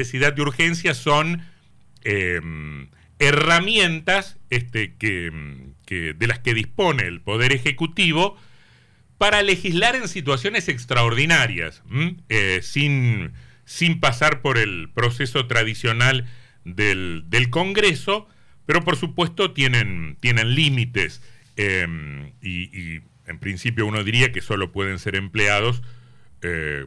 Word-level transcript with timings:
necesidad 0.00 0.32
de 0.32 0.42
urgencia 0.42 0.94
son 0.94 1.42
eh, 2.04 2.40
herramientas 3.18 4.36
este, 4.48 4.94
que, 4.94 5.32
de 5.88 6.26
las 6.28 6.38
que 6.38 6.54
dispone 6.54 7.02
el 7.02 7.20
Poder 7.20 7.50
Ejecutivo 7.50 8.36
para 9.18 9.42
legislar 9.42 9.96
en 9.96 10.06
situaciones 10.06 10.68
extraordinarias, 10.68 11.82
eh, 12.28 12.60
sin, 12.62 13.32
sin, 13.64 13.98
pasar 13.98 14.40
por 14.40 14.56
el 14.56 14.88
proceso 14.94 15.48
tradicional 15.48 16.28
del, 16.64 17.48
Congreso, 17.50 18.28
pero 18.66 18.84
por 18.84 18.94
supuesto 18.94 19.50
tienen, 19.50 20.16
tienen 20.20 20.54
límites 20.54 21.22
em, 21.56 22.34
y, 22.40 23.00
en 23.26 23.38
principio 23.40 23.84
uno 23.84 24.04
diría 24.04 24.30
que 24.30 24.42
solo 24.42 24.70
pueden 24.70 25.00
ser 25.00 25.16
empleados 25.16 25.82
eh, 26.42 26.86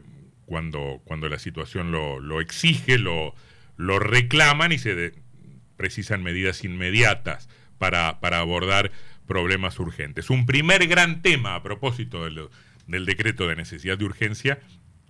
cuando, 0.52 1.00
cuando 1.06 1.30
la 1.30 1.38
situación 1.38 1.92
lo, 1.92 2.20
lo 2.20 2.42
exige, 2.42 2.98
lo, 2.98 3.34
lo 3.78 3.98
reclaman 3.98 4.70
y 4.70 4.78
se 4.78 5.14
precisan 5.78 6.22
medidas 6.22 6.62
inmediatas 6.62 7.48
para, 7.78 8.20
para, 8.20 8.40
abordar 8.40 8.92
problemas 9.26 9.78
urgentes. 9.78 10.28
Un 10.28 10.44
primer 10.44 10.86
gran 10.88 11.22
tema 11.22 11.54
a 11.54 11.62
propósito 11.62 12.24
del, 12.24 12.50
del, 12.86 13.06
decreto 13.06 13.48
de 13.48 13.56
necesidad 13.56 13.96
de 13.96 14.04
urgencia 14.04 14.60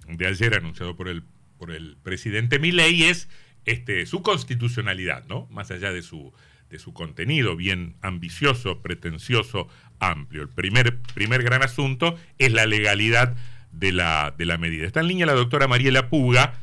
de 0.06 0.28
ayer 0.28 0.54
anunciado 0.54 0.94
por 0.94 1.08
el, 1.08 1.24
por 1.58 1.72
el 1.72 1.96
presidente 2.04 2.60
Milei 2.60 3.02
es 3.02 3.28
este, 3.64 4.06
su 4.06 4.22
constitucionalidad, 4.22 5.24
¿no? 5.26 5.48
Más 5.50 5.72
allá 5.72 5.92
de 5.92 6.02
su, 6.02 6.32
de 6.70 6.78
su 6.78 6.92
contenido 6.92 7.56
bien 7.56 7.96
ambicioso, 8.00 8.80
pretencioso, 8.80 9.66
amplio. 9.98 10.42
El 10.42 10.50
primer, 10.50 11.00
primer 11.14 11.42
gran 11.42 11.64
asunto 11.64 12.16
es 12.38 12.52
la 12.52 12.64
legalidad 12.64 13.36
de 13.72 13.92
la, 13.92 14.34
de 14.36 14.44
la 14.44 14.58
medida. 14.58 14.86
Está 14.86 15.00
en 15.00 15.08
línea 15.08 15.26
la 15.26 15.34
doctora 15.34 15.66
Mariela 15.66 16.08
Puga, 16.08 16.54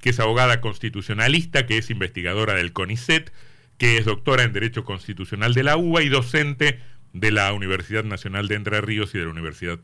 que 0.00 0.10
es 0.10 0.20
abogada 0.20 0.60
constitucionalista, 0.60 1.66
que 1.66 1.78
es 1.78 1.90
investigadora 1.90 2.54
del 2.54 2.72
CONICET, 2.72 3.32
que 3.78 3.98
es 3.98 4.04
doctora 4.04 4.44
en 4.44 4.52
Derecho 4.52 4.84
Constitucional 4.84 5.54
de 5.54 5.62
la 5.62 5.76
UBA 5.76 6.02
y 6.02 6.08
docente 6.08 6.80
de 7.12 7.30
la 7.30 7.52
Universidad 7.52 8.04
Nacional 8.04 8.48
de 8.48 8.54
Entre 8.54 8.80
Ríos 8.80 9.14
y 9.14 9.18
de 9.18 9.24
la 9.24 9.30
Universidad 9.30 9.78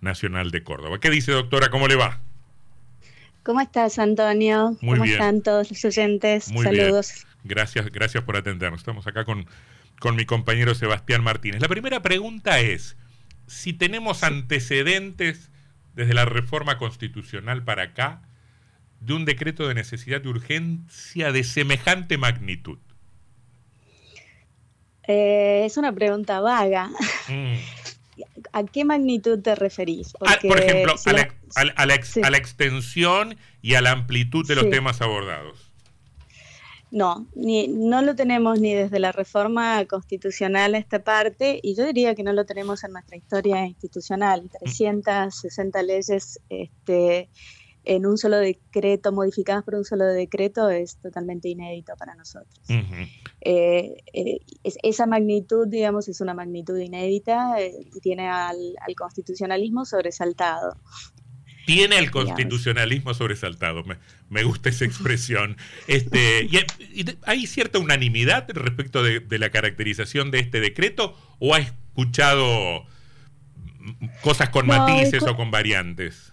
Nacional 0.00 0.50
de 0.50 0.62
Córdoba. 0.62 0.98
¿Qué 0.98 1.10
dice, 1.10 1.32
doctora? 1.32 1.70
¿Cómo 1.70 1.88
le 1.88 1.96
va? 1.96 2.20
¿Cómo 3.42 3.60
estás, 3.60 3.98
Antonio? 3.98 4.76
Muy 4.80 4.94
¿Cómo 4.94 5.02
bien. 5.04 5.14
están 5.14 5.42
todos 5.42 5.70
los 5.70 5.84
oyentes? 5.84 6.50
Muy 6.50 6.64
Saludos. 6.64 7.12
Bien. 7.14 7.26
Gracias, 7.44 7.92
gracias 7.92 8.24
por 8.24 8.36
atendernos. 8.36 8.80
Estamos 8.80 9.06
acá 9.06 9.24
con, 9.24 9.46
con 10.00 10.16
mi 10.16 10.24
compañero 10.24 10.74
Sebastián 10.74 11.22
Martínez. 11.22 11.60
La 11.60 11.68
primera 11.68 12.00
pregunta 12.00 12.60
es, 12.60 12.96
si 13.46 13.74
tenemos 13.74 14.22
antecedentes 14.22 15.50
desde 15.94 16.14
la 16.14 16.24
reforma 16.24 16.78
constitucional 16.78 17.64
para 17.64 17.84
acá 17.84 18.22
de 19.00 19.14
un 19.14 19.24
decreto 19.24 19.68
de 19.68 19.74
necesidad 19.74 20.20
de 20.20 20.28
urgencia 20.28 21.32
de 21.32 21.44
semejante 21.44 22.18
magnitud? 22.18 22.78
Eh, 25.06 25.62
es 25.66 25.76
una 25.76 25.92
pregunta 25.92 26.40
vaga. 26.40 26.90
Mm. 27.28 27.54
¿A 28.52 28.64
qué 28.64 28.84
magnitud 28.84 29.40
te 29.40 29.54
referís? 29.54 30.14
Ah, 30.20 30.38
por 30.40 30.60
ejemplo, 30.60 30.96
si 30.96 31.10
a, 31.10 31.12
la, 31.14 31.22
a, 31.56 31.60
a, 31.82 31.86
la 31.86 32.02
sí. 32.02 32.20
a, 32.22 32.30
la, 32.30 32.38
extensión 32.38 33.36
y 33.60 33.74
a 33.74 33.80
la 33.80 33.90
amplitud 33.90 34.46
de 34.46 34.54
los 34.54 34.64
sí. 34.64 34.70
temas 34.70 35.00
abordados. 35.00 35.63
No, 36.94 37.26
ni, 37.34 37.66
no 37.66 38.02
lo 38.02 38.14
tenemos 38.14 38.60
ni 38.60 38.72
desde 38.72 39.00
la 39.00 39.10
reforma 39.10 39.84
constitucional 39.86 40.76
a 40.76 40.78
esta 40.78 41.02
parte, 41.02 41.58
y 41.60 41.74
yo 41.74 41.84
diría 41.86 42.14
que 42.14 42.22
no 42.22 42.32
lo 42.32 42.46
tenemos 42.46 42.84
en 42.84 42.92
nuestra 42.92 43.16
historia 43.16 43.66
institucional. 43.66 44.48
360 44.60 45.82
mm. 45.82 45.84
leyes 45.84 46.40
este, 46.48 47.28
en 47.84 48.06
un 48.06 48.16
solo 48.16 48.36
decreto, 48.36 49.10
modificadas 49.10 49.64
por 49.64 49.74
un 49.74 49.84
solo 49.84 50.04
decreto, 50.04 50.70
es 50.70 50.96
totalmente 50.98 51.48
inédito 51.48 51.94
para 51.98 52.14
nosotros. 52.14 52.60
Uh 52.68 52.74
-huh. 52.74 53.08
eh, 53.40 53.96
eh, 54.12 54.38
es, 54.62 54.78
esa 54.84 55.06
magnitud, 55.06 55.66
digamos, 55.66 56.06
es 56.06 56.20
una 56.20 56.32
magnitud 56.32 56.78
inédita 56.78 57.60
eh, 57.60 57.74
y 57.92 58.00
tiene 58.02 58.28
al, 58.28 58.76
al, 58.86 58.94
constitucionalismo 58.94 59.84
sobresaltado. 59.84 60.76
Tiene 61.66 61.98
el 61.98 62.10
constitucionalismo 62.10 63.14
sobresaltado, 63.14 63.84
me, 63.84 63.96
me, 64.28 64.42
gusta 64.44 64.68
esa 64.68 64.84
expresión. 64.84 65.56
Este, 65.86 66.44
y, 66.50 66.58
y 67.00 67.04
¿Hay 67.26 67.46
cierta 67.46 67.78
unanimidad 67.78 68.48
respecto 68.50 69.02
de, 69.02 69.20
de 69.20 69.38
la 69.38 69.50
caracterización 69.50 70.30
de 70.30 70.40
este 70.40 70.60
decreto 70.60 71.16
o 71.38 71.54
ha 71.54 71.58
escuchado 71.58 72.86
cosas 74.22 74.50
con 74.50 74.66
no, 74.66 74.76
matices 74.76 75.22
o 75.22 75.36
con 75.36 75.50
variantes? 75.50 76.32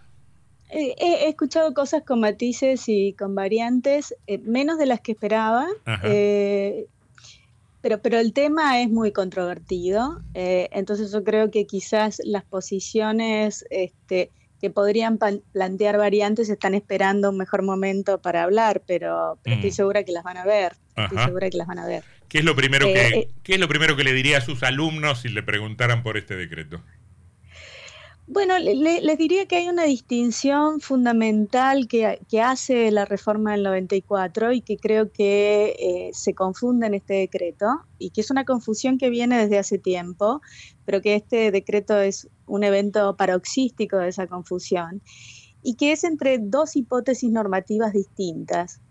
Eh, 0.69 0.95
he 0.97 1.27
escuchado 1.27 1.73
cosas 1.73 2.03
con 2.03 2.21
matices 2.21 2.87
y 2.87 3.13
con 3.13 3.35
variantes, 3.35 4.15
eh, 4.27 4.37
menos 4.37 4.77
de 4.77 4.85
las 4.85 5.01
que 5.01 5.11
esperaba, 5.11 5.67
eh, 6.03 6.85
pero, 7.81 8.01
pero 8.01 8.19
el 8.19 8.31
tema 8.31 8.81
es 8.81 8.89
muy 8.89 9.11
controvertido, 9.11 10.21
eh, 10.33 10.69
entonces 10.71 11.11
yo 11.11 11.23
creo 11.25 11.51
que 11.51 11.65
quizás 11.65 12.21
las 12.23 12.45
posiciones 12.45 13.65
este, 13.69 14.31
que 14.61 14.69
podrían 14.69 15.17
plantear 15.17 15.97
variantes 15.97 16.49
están 16.49 16.75
esperando 16.75 17.31
un 17.31 17.37
mejor 17.37 17.63
momento 17.63 18.21
para 18.21 18.43
hablar, 18.43 18.83
pero, 18.85 19.39
pero 19.43 19.55
mm. 19.55 19.59
estoy 19.59 19.71
segura 19.71 20.03
que 20.03 20.11
las 20.11 20.23
van 20.23 20.37
a 20.37 20.45
ver. 20.45 20.73
Ajá. 20.95 21.07
Estoy 21.07 21.25
segura 21.25 21.49
que 21.49 21.57
las 21.57 21.67
van 21.67 21.79
a 21.79 21.87
ver. 21.87 22.03
¿Qué 22.29 22.37
es 22.37 22.45
lo 22.45 22.55
primero 22.55 22.85
que, 22.85 23.29
¿qué 23.43 23.55
es 23.55 23.59
lo 23.59 23.67
primero 23.67 23.97
que 23.97 24.03
le 24.03 24.13
diría 24.13 24.37
a 24.37 24.41
sus 24.41 24.63
alumnos 24.63 25.21
si 25.21 25.29
le 25.29 25.43
preguntaran 25.43 26.03
por 26.03 26.17
este 26.17 26.35
decreto? 26.35 26.81
Bueno, 28.33 28.57
le, 28.59 29.01
les 29.01 29.17
diría 29.17 29.45
que 29.45 29.57
hay 29.57 29.67
una 29.67 29.83
distinción 29.83 30.79
fundamental 30.79 31.89
que, 31.89 32.21
que, 32.29 32.39
hace 32.39 32.89
la 32.89 33.03
reforma 33.03 33.51
del 33.51 33.63
94 33.63 34.53
y 34.53 34.61
que 34.61 34.77
creo 34.77 35.11
que 35.11 35.75
eh, 35.77 36.11
se 36.13 36.33
confunde 36.33 36.87
en 36.87 36.93
este 36.93 37.15
decreto 37.15 37.65
y 37.99 38.11
que 38.11 38.21
es 38.21 38.31
una 38.31 38.45
confusión 38.45 38.97
que 38.97 39.09
viene 39.09 39.37
desde 39.37 39.59
hace 39.59 39.77
tiempo, 39.77 40.41
pero 40.91 41.01
que 41.01 41.15
este 41.15 41.51
decreto 41.51 42.01
es 42.01 42.27
un 42.47 42.65
evento 42.65 43.15
paroxístico 43.15 43.95
de 43.95 44.09
esa 44.09 44.27
confusión 44.27 45.01
y 45.63 45.75
que 45.75 45.93
es 45.93 46.03
entre 46.03 46.37
dos 46.37 46.75
hipótesis 46.75 47.31
normativas 47.31 47.93
distintas. 47.93 48.81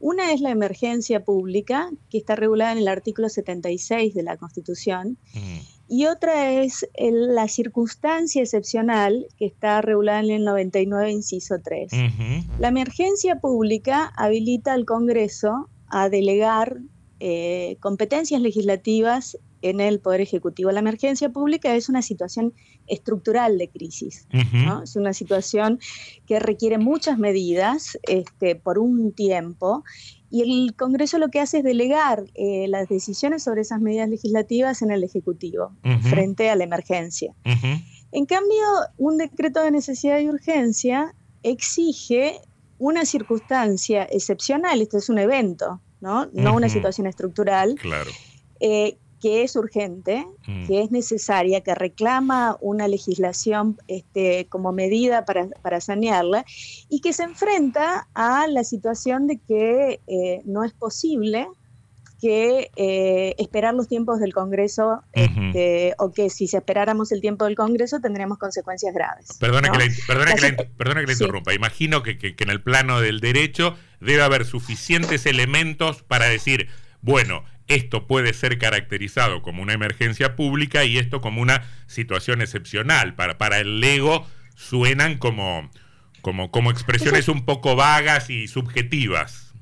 Una 0.00 0.32
es 0.32 0.40
la 0.40 0.50
emergencia 0.50 1.22
pública, 1.22 1.88
que 2.10 2.18
está 2.18 2.34
regulada 2.34 2.72
en 2.72 2.78
el 2.78 2.88
artículo 2.88 3.28
76 3.28 4.12
de 4.12 4.22
la 4.24 4.36
Constitución. 4.36 5.18
Mm 5.34 5.76
y 5.88 6.06
otra 6.06 6.50
es 6.50 6.86
el, 6.94 7.34
la 7.34 7.46
circunstancia 7.46 8.42
excepcional 8.42 9.28
que 9.38 9.46
está 9.46 9.80
regulada 9.82 10.20
en 10.20 10.30
el 10.30 10.44
99, 10.44 11.12
inciso 11.12 11.56
3. 11.62 11.92
Uh 11.92 11.96
-huh. 11.96 12.44
La 12.58 12.68
emergencia 12.68 13.38
pública 13.38 14.12
habilita 14.16 14.72
al 14.72 14.84
Congreso 14.84 15.68
a 15.88 16.08
delegar 16.08 16.80
eh, 17.20 17.76
competencias 17.80 18.42
legislativas 18.42 19.38
en 19.62 19.80
el 19.80 20.00
Poder 20.00 20.20
Ejecutivo. 20.20 20.70
La 20.70 20.80
emergencia 20.80 21.28
pública 21.30 21.74
es 21.74 21.88
una 21.88 22.02
situación 22.02 22.52
estructural 22.86 23.58
de 23.58 23.68
crisis, 23.68 24.26
uh 24.32 24.36
-huh. 24.38 24.64
¿no? 24.64 24.82
es 24.82 24.96
una 24.96 25.12
situación 25.12 25.78
que 26.26 26.38
requiere 26.38 26.78
muchas 26.78 27.18
medidas 27.18 27.98
este, 28.02 28.56
por 28.56 28.78
un 28.78 29.12
tiempo 29.12 29.84
y 30.30 30.42
el 30.42 30.74
Congreso 30.74 31.18
lo 31.18 31.28
que 31.28 31.40
hace 31.40 31.58
es 31.58 31.64
delegar 31.64 32.24
eh, 32.34 32.66
las 32.68 32.88
decisiones 32.88 33.42
sobre 33.42 33.62
esas 33.62 33.80
medidas 33.80 34.08
legislativas 34.08 34.82
en 34.82 34.90
el 34.90 35.04
Ejecutivo 35.04 35.72
uh 35.84 35.88
-huh. 35.88 36.02
frente 36.02 36.50
a 36.50 36.56
la 36.56 36.64
emergencia. 36.64 37.32
Uh 37.44 37.50
-huh. 37.50 37.84
En 38.12 38.26
cambio, 38.26 38.64
un 38.96 39.18
decreto 39.18 39.62
de 39.62 39.70
necesidad 39.70 40.18
y 40.20 40.28
urgencia 40.28 41.14
exige 41.42 42.40
una 42.78 43.04
circunstancia 43.04 44.04
excepcional, 44.04 44.80
esto 44.80 44.98
es 44.98 45.08
un 45.08 45.18
evento, 45.18 45.80
no, 46.00 46.28
una 46.32 46.68
situación 46.68 47.06
estructural, 47.06 47.74
claro. 47.76 48.10
eh, 48.60 48.98
que 49.20 49.42
es 49.42 49.56
urgente, 49.56 50.26
mm. 50.46 50.66
que 50.66 50.82
es 50.82 50.90
necesaria, 50.90 51.60
que 51.62 51.74
reclama 51.74 52.56
una 52.60 52.88
legislación 52.88 53.78
este, 53.88 54.46
como 54.48 54.72
medida 54.72 55.24
para, 55.24 55.48
para, 55.62 55.80
sanearla 55.80 56.44
y 56.88 57.00
que 57.00 57.12
se 57.12 57.24
enfrenta 57.24 58.08
a 58.14 58.46
la 58.46 58.64
situación 58.64 59.26
de 59.26 59.38
que 59.38 60.00
eh, 60.06 60.42
no 60.44 60.64
es 60.64 60.72
posible 60.72 61.48
que 62.20 62.70
eh, 62.76 63.34
esperar 63.38 63.74
los 63.74 63.88
tiempos 63.88 64.20
del 64.20 64.32
Congreso, 64.32 65.02
uh 65.14 65.20
-huh. 65.20 65.48
este, 65.48 65.94
o 65.98 66.12
que 66.12 66.30
si 66.30 66.48
se 66.48 66.56
esperáramos 66.58 67.12
el 67.12 67.20
tiempo 67.20 67.44
del 67.44 67.54
Congreso 67.54 68.00
tendríamos 68.00 68.38
consecuencias 68.38 68.94
graves. 68.94 69.28
Perdona, 69.38 69.68
¿no? 69.68 69.74
que, 69.74 69.86
la, 69.86 69.94
perdona, 70.06 70.34
que, 70.34 70.40
la, 70.40 70.56
perdona 70.76 71.00
que 71.00 71.06
la, 71.06 71.12
interrumpa. 71.12 71.50
Sí. 71.50 71.56
Imagino 71.56 72.02
que, 72.02 72.16
que, 72.18 72.34
que 72.34 72.44
en 72.44 72.50
el 72.50 72.62
plano 72.62 73.00
del 73.00 73.20
derecho 73.20 73.76
debe 74.00 74.22
haber 74.22 74.44
suficientes 74.46 75.26
elementos 75.26 76.02
para 76.02 76.26
decir, 76.26 76.68
bueno, 77.06 77.44
esto 77.68 78.08
puede 78.08 78.34
ser 78.34 78.58
caracterizado 78.58 79.40
como 79.40 79.62
una 79.62 79.72
emergencia 79.72 80.34
pública 80.34 80.84
y 80.84 80.98
esto 80.98 81.20
como 81.20 81.40
una 81.40 81.62
situación 81.86 82.42
excepcional. 82.42 83.14
Para, 83.14 83.38
para 83.38 83.60
el 83.60 83.82
ego 83.82 84.26
suenan 84.56 85.16
como, 85.16 85.70
como, 86.20 86.50
como 86.50 86.72
expresiones 86.72 87.28
un 87.28 87.44
poco 87.44 87.76
vagas 87.76 88.28
y 88.28 88.48
subjetivas. 88.48 89.54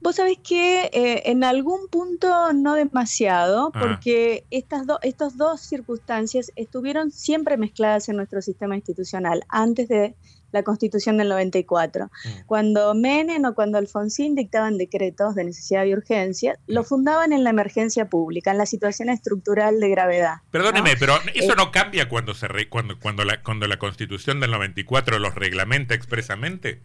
Vos 0.00 0.16
sabés 0.16 0.38
que 0.38 0.90
eh, 0.92 1.22
en 1.26 1.44
algún 1.44 1.86
punto 1.88 2.52
no 2.52 2.74
demasiado, 2.74 3.70
porque 3.70 4.42
ah. 4.42 4.48
estas, 4.50 4.88
do, 4.88 4.98
estas 5.02 5.36
dos 5.36 5.60
circunstancias 5.60 6.50
estuvieron 6.56 7.12
siempre 7.12 7.56
mezcladas 7.56 8.08
en 8.08 8.16
nuestro 8.16 8.42
sistema 8.42 8.74
institucional. 8.74 9.44
Antes 9.48 9.88
de 9.88 10.16
la 10.56 10.62
constitución 10.62 11.18
del 11.18 11.28
94. 11.28 12.06
Mm. 12.06 12.28
Cuando 12.46 12.94
Menem 12.94 13.44
o 13.44 13.54
cuando 13.54 13.78
Alfonsín 13.78 14.34
dictaban 14.34 14.78
decretos 14.78 15.34
de 15.34 15.44
necesidad 15.44 15.84
y 15.84 15.92
urgencia, 15.92 16.58
lo 16.66 16.82
fundaban 16.82 17.32
en 17.32 17.44
la 17.44 17.50
emergencia 17.50 18.08
pública, 18.08 18.50
en 18.50 18.58
la 18.58 18.66
situación 18.66 19.08
estructural 19.10 19.80
de 19.80 19.90
gravedad. 19.90 20.36
Perdóneme, 20.50 20.96
pero 20.98 21.14
eso 21.34 21.52
eh, 21.52 21.56
no 21.56 21.70
cambia 21.70 22.08
cuando, 22.08 22.34
se 22.34 22.48
cuando, 22.68 22.98
cuando, 22.98 23.24
la, 23.24 23.42
cuando 23.42 23.66
la 23.66 23.78
constitución 23.78 24.40
del 24.40 24.50
94 24.50 25.18
los 25.18 25.34
reglamenta 25.34 25.94
expresamente. 25.94 26.80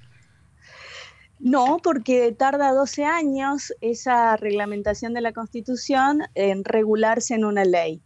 No, 1.44 1.80
porque 1.84 2.32
tarda 2.34 2.72
12 2.72 3.04
años 3.04 3.74
esa 3.82 4.38
reglamentación 4.38 5.14
de 5.16 5.22
la 5.22 5.34
Constitución 5.34 6.22
en 6.36 6.64
regularse 6.64 7.34
en 7.34 7.46
una 7.46 7.66
ley. 7.66 8.02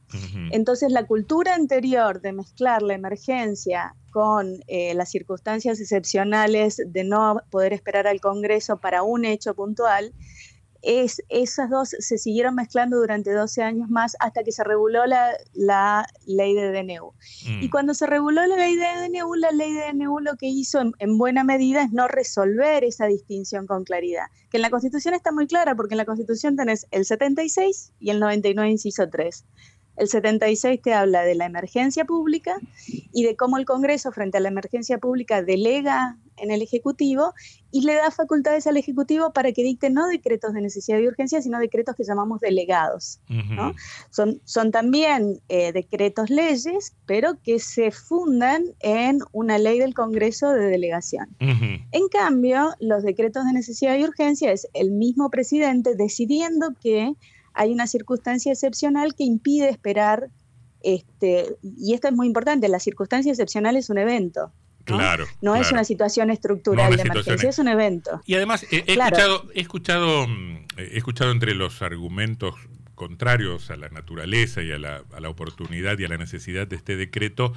Entonces, 0.51 0.91
la 0.91 1.05
cultura 1.05 1.53
anterior 1.53 2.21
de 2.21 2.31
mezclar 2.31 2.81
la 2.81 2.93
emergencia 2.93 3.93
con 4.11 4.63
eh, 4.67 4.93
las 4.93 5.11
circunstancias 5.11 5.81
excepcionales 5.81 6.81
de 6.85 7.03
no 7.03 7.41
poder 7.49 7.73
esperar 7.73 8.07
al 8.07 8.21
Congreso 8.21 8.77
para 8.77 9.03
un 9.03 9.25
hecho 9.25 9.53
puntual, 9.53 10.13
es, 10.85 11.21
esas 11.29 11.69
dos 11.69 11.89
se 11.89 12.17
siguieron 12.17 12.55
mezclando 12.55 12.97
durante 12.97 13.31
12 13.31 13.63
años 13.63 13.89
más 13.89 14.15
hasta 14.19 14.43
que 14.43 14.51
se 14.51 14.63
reguló 14.63 15.05
la, 15.05 16.05
ley 16.25 16.53
de 16.53 16.71
DNU. 16.71 17.11
Mm. 17.47 17.63
Y 17.63 17.69
cuando 17.69 17.93
se 17.93 18.05
reguló 18.05 18.45
la 18.45 18.55
ley 18.55 18.75
de 18.75 18.85
DNU, 18.85 19.33
la 19.35 19.51
ley 19.51 19.73
de 19.73 19.91
DNU 19.91 20.19
lo 20.19 20.35
que 20.37 20.47
hizo 20.47 20.81
en, 20.99 21.17
buena 21.17 21.43
medida 21.43 21.83
es 21.83 21.91
no 21.91 22.07
resolver 22.07 22.83
esa 22.83 23.07
distinción 23.07 23.65
con 23.67 23.83
claridad, 23.83 24.25
que 24.49 24.57
en 24.57 24.61
la 24.61 24.69
Constitución 24.69 25.13
está 25.13 25.31
muy 25.31 25.47
clara, 25.47 25.75
porque 25.75 25.95
en 25.95 25.99
la 25.99 26.05
Constitución 26.05 26.55
tenés 26.55 26.87
el 26.91 27.05
76 27.05 27.93
y 27.99 28.11
el 28.11 28.19
99, 28.19 28.69
inciso 28.69 29.09
3. 29.09 29.45
El 29.97 30.07
76 30.07 30.81
te 30.81 30.93
habla 30.93 31.21
de 31.21 31.35
la 31.35 31.45
emergencia 31.45 32.05
pública 32.05 32.57
y 32.87 33.23
de 33.23 33.35
cómo 33.35 33.57
el 33.57 33.65
Congreso 33.65 34.11
frente 34.11 34.37
a 34.37 34.41
la 34.41 34.49
emergencia 34.49 34.97
pública 34.97 35.41
delega 35.41 36.17
en 36.37 36.51
el 36.51 36.61
Ejecutivo 36.61 37.33
y 37.71 37.81
le 37.81 37.95
da 37.95 38.11
facultades 38.11 38.67
al 38.67 38.77
Ejecutivo 38.77 39.31
para 39.31 39.51
que 39.51 39.63
dicte 39.63 39.89
no 39.89 40.07
decretos 40.07 40.53
de 40.53 40.61
necesidad 40.61 40.99
y 40.99 41.07
urgencia, 41.07 41.41
sino 41.41 41.59
decretos 41.59 41.95
que 41.95 42.03
llamamos 42.03 42.39
delegados. 42.39 43.19
son, 44.09 44.41
son 44.43 44.71
también 44.71 45.41
eh, 45.49 45.71
decretos 45.71 46.29
leyes, 46.29 46.93
pero 47.05 47.41
que 47.41 47.59
se 47.59 47.91
fundan 47.91 48.65
en 48.81 49.19
una 49.31 49.57
ley 49.57 49.79
del 49.79 49.93
Congreso 49.93 50.51
de 50.51 50.67
delegación. 50.67 51.35
En 51.39 52.07
cambio, 52.09 52.73
los 52.79 53.03
decretos 53.03 53.45
de 53.45 53.53
necesidad 53.53 53.97
y 53.97 54.03
urgencia 54.03 54.51
es 54.51 54.67
el 54.73 54.91
mismo 54.91 55.29
presidente 55.29 55.95
decidiendo 55.95 56.73
que 56.81 57.13
hay 57.55 57.71
una 57.71 57.87
circunstancia 57.87 58.51
excepcional 58.51 59.15
que 59.15 59.23
impide 59.23 59.69
esperar, 59.69 60.29
este, 60.81 61.55
y 61.63 61.93
esto 61.93 62.09
es 62.09 62.13
muy 62.13 62.27
importante, 62.27 62.67
la 62.67 62.79
circunstancia 62.79 63.31
excepcional 63.31 63.77
es 63.77 63.89
un 63.89 63.97
evento. 63.97 64.51
¿no? 64.87 64.97
Claro, 64.97 65.25
no 65.41 65.55
es 65.55 65.71
una 65.71 65.83
situación 65.83 66.29
estrucral 66.29 66.95
de 66.95 67.01
emergencia, 67.01 67.49
es 67.49 67.57
un 67.57 67.69
evento. 67.69 68.21
Y 68.25 68.35
además 68.35 68.67
he, 68.69 68.83
escuchado, 68.85 69.45
he 69.55 69.61
escuchado, 69.61 70.27
mm, 70.27 70.65
he 70.77 70.97
escuchado 70.97 71.31
entre 71.31 71.55
los 71.55 71.81
argumentos 71.81 72.53
contrarios 72.93 73.71
a 73.71 73.77
la 73.77 73.89
naturaleza 73.89 74.61
y 74.61 74.71
a 74.71 74.77
la, 74.77 75.03
a 75.11 75.19
la, 75.19 75.29
oportunidad 75.29 75.97
y 75.97 76.05
a 76.05 76.07
la 76.07 76.17
necesidad 76.17 76.67
de 76.67 76.75
este 76.75 76.95
decreto 76.95 77.53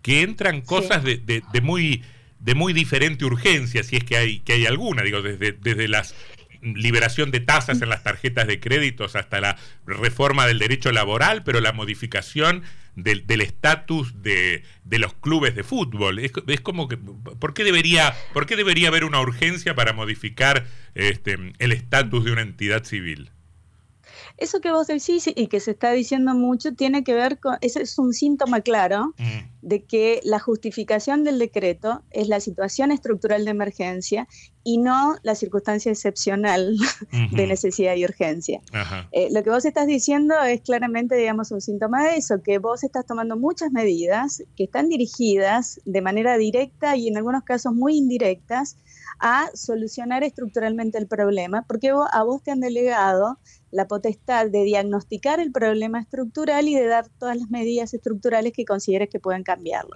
que 0.00 0.22
entran 0.22 0.60
cosas 0.60 1.02
de, 1.02 1.18
de, 1.18 1.42
de, 1.52 1.60
muy 1.60 2.02
de 2.38 2.54
muy 2.54 2.72
diferente 2.72 3.24
urgencia, 3.24 3.82
si 3.82 3.96
es 3.96 4.04
que 4.04 4.16
hay 4.16 4.40
que 4.40 4.54
hay 4.54 4.66
alguna, 4.66 5.02
digo, 5.02 5.22
desde, 5.22 5.52
desde 5.52 5.88
las 5.88 6.14
liberación 6.62 7.30
de 7.30 7.40
tasas 7.40 7.82
en 7.82 7.88
las 7.88 8.02
tarjetas 8.02 8.46
de 8.46 8.60
créditos 8.60 9.16
hasta 9.16 9.40
la 9.40 9.56
reforma 9.86 10.46
del 10.46 10.58
derecho 10.58 10.92
laboral, 10.92 11.42
pero 11.42 11.60
la 11.60 11.72
modificación 11.72 12.62
del 12.96 13.40
estatus 13.40 14.22
de, 14.22 14.62
de, 14.84 14.98
los 14.98 15.14
clubes 15.14 15.54
de 15.54 15.62
fútbol. 15.62 16.18
Es, 16.18 16.32
es, 16.46 16.60
como 16.60 16.88
que, 16.88 16.96
¿por 16.98 17.54
qué, 17.54 17.64
debería, 17.64 18.14
¿por 18.34 18.46
qué 18.46 18.56
debería 18.56 18.88
haber 18.88 19.04
una 19.04 19.20
urgencia 19.20 19.74
para 19.74 19.92
modificar 19.92 20.66
este, 20.94 21.38
el 21.58 21.72
estatus 21.72 22.24
de 22.24 22.32
una 22.32 22.42
entidad 22.42 22.84
civil? 22.84 23.30
Eso 24.36 24.60
que 24.60 24.70
vos 24.70 24.86
decís 24.86 25.30
y 25.34 25.48
que 25.48 25.60
se 25.60 25.72
está 25.72 25.92
diciendo 25.92 26.34
mucho 26.34 26.72
tiene 26.72 27.04
que 27.04 27.12
ver 27.12 27.38
con, 27.38 27.58
ese 27.60 27.82
es 27.82 27.98
un 27.98 28.14
síntoma 28.14 28.62
claro 28.62 29.14
mm. 29.18 29.38
de 29.60 29.84
que 29.84 30.20
la 30.24 30.38
justificación 30.38 31.24
del 31.24 31.38
decreto 31.38 32.02
es 32.10 32.26
la 32.26 32.40
situación 32.40 32.90
estructural 32.90 33.44
de 33.44 33.50
emergencia 33.50 34.26
y 34.62 34.78
no 34.78 35.16
la 35.22 35.34
circunstancia 35.34 35.90
excepcional 35.90 36.76
de 37.32 37.46
necesidad 37.46 37.94
y 37.96 38.04
urgencia. 38.04 38.60
Eh, 39.12 39.28
lo 39.32 39.42
que 39.42 39.50
vos 39.50 39.64
estás 39.64 39.86
diciendo 39.86 40.34
es 40.42 40.60
claramente, 40.60 41.16
digamos, 41.16 41.50
un 41.50 41.60
síntoma 41.60 42.04
de 42.04 42.16
eso, 42.16 42.42
que 42.42 42.58
vos 42.58 42.84
estás 42.84 43.06
tomando 43.06 43.36
muchas 43.36 43.72
medidas 43.72 44.42
que 44.56 44.64
están 44.64 44.88
dirigidas 44.88 45.80
de 45.84 46.02
manera 46.02 46.36
directa 46.36 46.96
y 46.96 47.08
en 47.08 47.16
algunos 47.16 47.42
casos 47.42 47.74
muy 47.74 47.96
indirectas 47.96 48.76
a 49.18 49.50
solucionar 49.54 50.24
estructuralmente 50.24 50.98
el 50.98 51.06
problema, 51.06 51.62
porque 51.66 51.90
a 51.90 52.22
vos 52.22 52.42
te 52.42 52.50
han 52.50 52.60
delegado 52.60 53.38
la 53.70 53.86
potestad 53.86 54.50
de 54.50 54.64
diagnosticar 54.64 55.40
el 55.40 55.52
problema 55.52 56.00
estructural 56.00 56.68
y 56.68 56.74
de 56.74 56.86
dar 56.86 57.08
todas 57.18 57.36
las 57.36 57.50
medidas 57.50 57.94
estructurales 57.94 58.52
que 58.52 58.64
consideres 58.64 59.08
que 59.10 59.20
puedan 59.20 59.42
cambiarlo. 59.42 59.92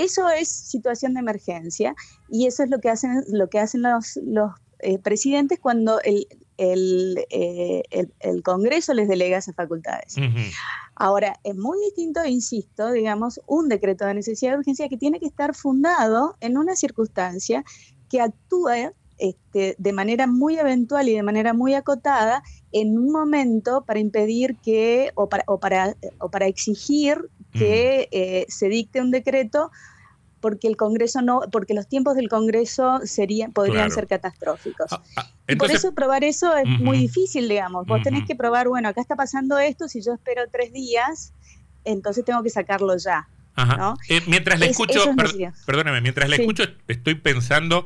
Eso 0.00 0.28
es 0.30 0.48
situación 0.48 1.14
de 1.14 1.20
emergencia 1.20 1.94
y 2.28 2.46
eso 2.46 2.62
es 2.62 2.70
lo 2.70 2.80
que 2.80 2.88
hacen, 2.88 3.22
lo 3.28 3.48
que 3.50 3.58
hacen 3.58 3.82
los, 3.82 4.18
los 4.24 4.52
eh, 4.78 4.98
presidentes 4.98 5.58
cuando 5.60 6.00
el, 6.00 6.26
eh, 6.56 7.82
el, 7.90 8.12
el, 8.20 8.42
Congreso 8.42 8.94
les 8.94 9.08
delega 9.08 9.36
esas 9.36 9.54
facultades. 9.54 10.16
Ahora, 10.94 11.38
es 11.44 11.54
muy 11.54 11.78
distinto, 11.84 12.24
insisto, 12.24 12.90
digamos, 12.92 13.40
un 13.46 13.68
decreto 13.68 14.06
de 14.06 14.14
necesidad 14.14 14.52
de 14.52 14.58
urgencia 14.58 14.88
que 14.88 14.96
tiene 14.96 15.20
que 15.20 15.26
estar 15.26 15.54
fundado 15.54 16.36
en 16.40 16.56
una 16.56 16.76
circunstancia 16.76 17.62
que 18.08 18.22
actúa 18.22 18.92
este, 19.20 19.76
de 19.78 19.92
manera 19.92 20.26
muy 20.26 20.58
eventual 20.58 21.08
y 21.08 21.14
de 21.14 21.22
manera 21.22 21.52
muy 21.52 21.74
acotada 21.74 22.42
en 22.72 22.98
un 22.98 23.12
momento 23.12 23.84
para 23.84 24.00
impedir 24.00 24.56
que 24.56 25.12
o 25.14 25.28
para, 25.28 25.44
o 25.46 25.58
para, 25.60 25.96
o 26.18 26.30
para 26.30 26.46
exigir 26.46 27.28
que 27.52 28.08
eh, 28.12 28.46
se 28.48 28.68
dicte 28.68 29.00
un 29.00 29.10
decreto 29.10 29.70
porque 30.40 30.68
el 30.68 30.76
Congreso 30.76 31.20
no, 31.20 31.42
porque 31.52 31.74
los 31.74 31.86
tiempos 31.86 32.16
del 32.16 32.28
Congreso 32.28 33.00
serían, 33.04 33.52
podrían 33.52 33.90
ser 33.90 34.06
catastróficos. 34.06 34.90
Ah, 34.90 35.02
ah, 35.16 35.30
por 35.58 35.70
eso 35.70 35.92
probar 35.92 36.24
eso 36.24 36.56
es 36.56 36.66
muy 36.66 36.98
difícil, 36.98 37.48
digamos. 37.48 37.86
Vos 37.86 38.02
tenés 38.02 38.24
que 38.26 38.34
probar, 38.34 38.68
bueno, 38.68 38.88
acá 38.88 39.00
está 39.00 39.16
pasando 39.16 39.58
esto, 39.58 39.88
si 39.88 40.00
yo 40.02 40.14
espero 40.14 40.42
tres 40.50 40.72
días, 40.72 41.34
entonces 41.84 42.24
tengo 42.24 42.42
que 42.42 42.50
sacarlo 42.50 42.96
ya. 42.96 43.28
Eh, 44.08 44.22
mientras 44.26 44.58
le 44.58 44.70
escucho, 44.70 45.04
perdóneme, 45.66 46.00
mientras 46.00 46.28
le 46.28 46.36
escucho, 46.36 46.64
estoy 46.88 47.16
pensando 47.16 47.84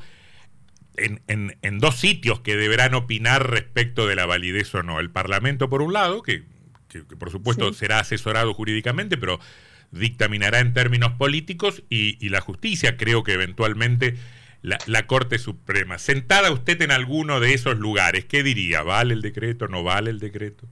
en, 0.96 1.79
dos 1.79 1.96
sitios 1.96 2.41
que 2.41 2.56
deberán 2.56 2.94
opinar 2.94 3.50
respecto 3.50 4.06
de 4.06 4.17
la 4.17 4.26
validez 4.26 4.75
o 4.75 4.83
no. 4.83 5.00
El 5.00 5.11
Parlamento, 5.11 5.68
por 5.68 5.83
un 5.83 5.92
lado, 5.92 6.23
que, 6.23 6.42
por 7.18 7.30
supuesto 7.30 7.73
será 7.73 8.00
asesorado 8.00 8.54
jurídicamente, 8.54 9.16
pero 9.16 9.40
dictaminará 9.90 10.61
en 10.61 10.73
términos 10.73 11.12
políticos, 11.12 11.83
y, 11.88 12.28
la 12.28 12.40
justicia, 12.40 12.97
creo 12.97 13.23
que 13.23 13.33
eventualmente 13.33 14.16
la, 14.62 15.07
Corte 15.07 15.38
Suprema. 15.38 15.99
Sentada 15.99 16.50
usted 16.50 16.80
en 16.83 16.90
alguno 16.90 17.40
de 17.40 17.54
esos 17.54 17.78
lugares, 17.78 18.25
¿qué 18.25 18.42
diría? 18.42 18.83
¿Vale 18.83 19.14
el 19.14 19.23
decreto? 19.23 19.68
¿No 19.68 19.83
vale 19.83 20.11
el 20.11 20.18
decreto? 20.18 20.66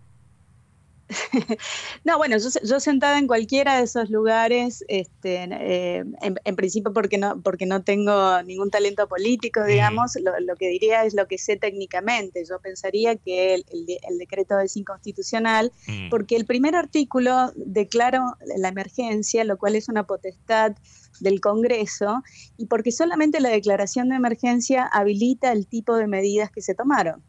no, 2.04 2.18
bueno, 2.18 2.36
yo, 2.38 2.80
sentada 2.80 3.18
en 3.18 3.26
cualquiera 3.26 3.78
de 3.78 3.84
esos 3.84 4.10
lugares, 4.10 4.84
este, 4.88 5.44
eh, 5.44 6.04
en, 6.20 6.56
principio 6.56 6.92
porque 6.92 7.18
no, 7.18 7.40
porque 7.42 7.66
no 7.66 7.82
tengo 7.82 8.42
ningún 8.42 8.70
talento 8.70 9.08
político, 9.08 9.60
mm. 9.60 9.66
digamos, 9.66 10.12
lo, 10.16 10.56
que 10.56 10.68
diría 10.68 11.04
es 11.04 11.14
lo 11.14 11.26
que 11.26 11.38
sé 11.38 11.56
técnicamente. 11.56 12.44
Yo 12.48 12.58
pensaría 12.60 13.16
que 13.16 13.54
el, 13.54 14.18
decreto 14.18 14.58
es 14.60 14.76
inconstitucional 14.76 15.72
mm. 15.86 16.10
porque 16.10 16.36
el 16.36 16.46
primer 16.46 16.76
artículo 16.76 17.52
declara 17.56 18.22
la 18.56 18.68
emergencia, 18.68 19.44
lo 19.44 19.56
cual 19.56 19.76
es 19.76 19.88
una 19.88 20.06
potestad 20.06 20.74
del 21.20 21.40
Congreso, 21.40 22.22
y 22.56 22.66
porque 22.66 22.92
solamente 22.92 23.40
la 23.40 23.50
declaración 23.50 24.08
de 24.08 24.16
emergencia 24.16 24.86
habilita 24.86 25.52
el 25.52 25.66
tipo 25.66 25.96
de 25.96 26.06
medidas 26.06 26.50
que 26.50 26.62
se 26.62 26.74
tomaron. 26.74 27.22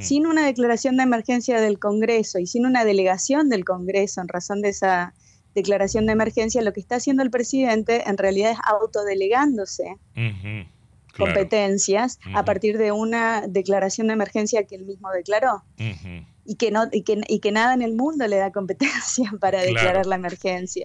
Sin 0.00 0.26
una 0.26 0.44
declaración 0.44 0.96
de 0.96 1.04
emergencia 1.04 1.60
del 1.60 1.78
Congreso 1.78 2.40
y 2.40 2.46
sin 2.46 2.66
una 2.66 2.84
delegación 2.84 3.48
del 3.48 3.64
Congreso 3.64 4.20
en 4.20 4.26
razón 4.26 4.62
de 4.62 4.70
esa 4.70 5.14
declaración 5.54 6.06
de 6.06 6.12
emergencia, 6.12 6.62
lo 6.62 6.72
que 6.72 6.80
está 6.80 6.96
haciendo 6.96 7.22
el 7.22 7.30
presidente 7.30 8.08
en 8.08 8.16
realidad 8.16 8.52
es 8.52 8.58
autodelegándose 8.64 9.96
competencias 11.16 12.18
a 12.34 12.44
partir 12.44 12.78
de 12.78 12.92
una 12.92 13.46
declaración 13.46 14.08
de 14.08 14.14
emergencia 14.14 14.64
que 14.64 14.76
él 14.76 14.84
mismo 14.84 15.10
declaró. 15.10 15.64
Y 16.50 16.56
que, 16.56 16.72
no, 16.72 16.88
y 16.90 17.02
que, 17.02 17.52
nada 17.52 17.74
en 17.74 17.82
el 17.82 17.94
mundo 17.94 18.26
le 18.26 18.34
da 18.34 18.50
competencia 18.50 19.30
para 19.40 19.60
declarar 19.60 20.04
la 20.06 20.16
emergencia. 20.16 20.84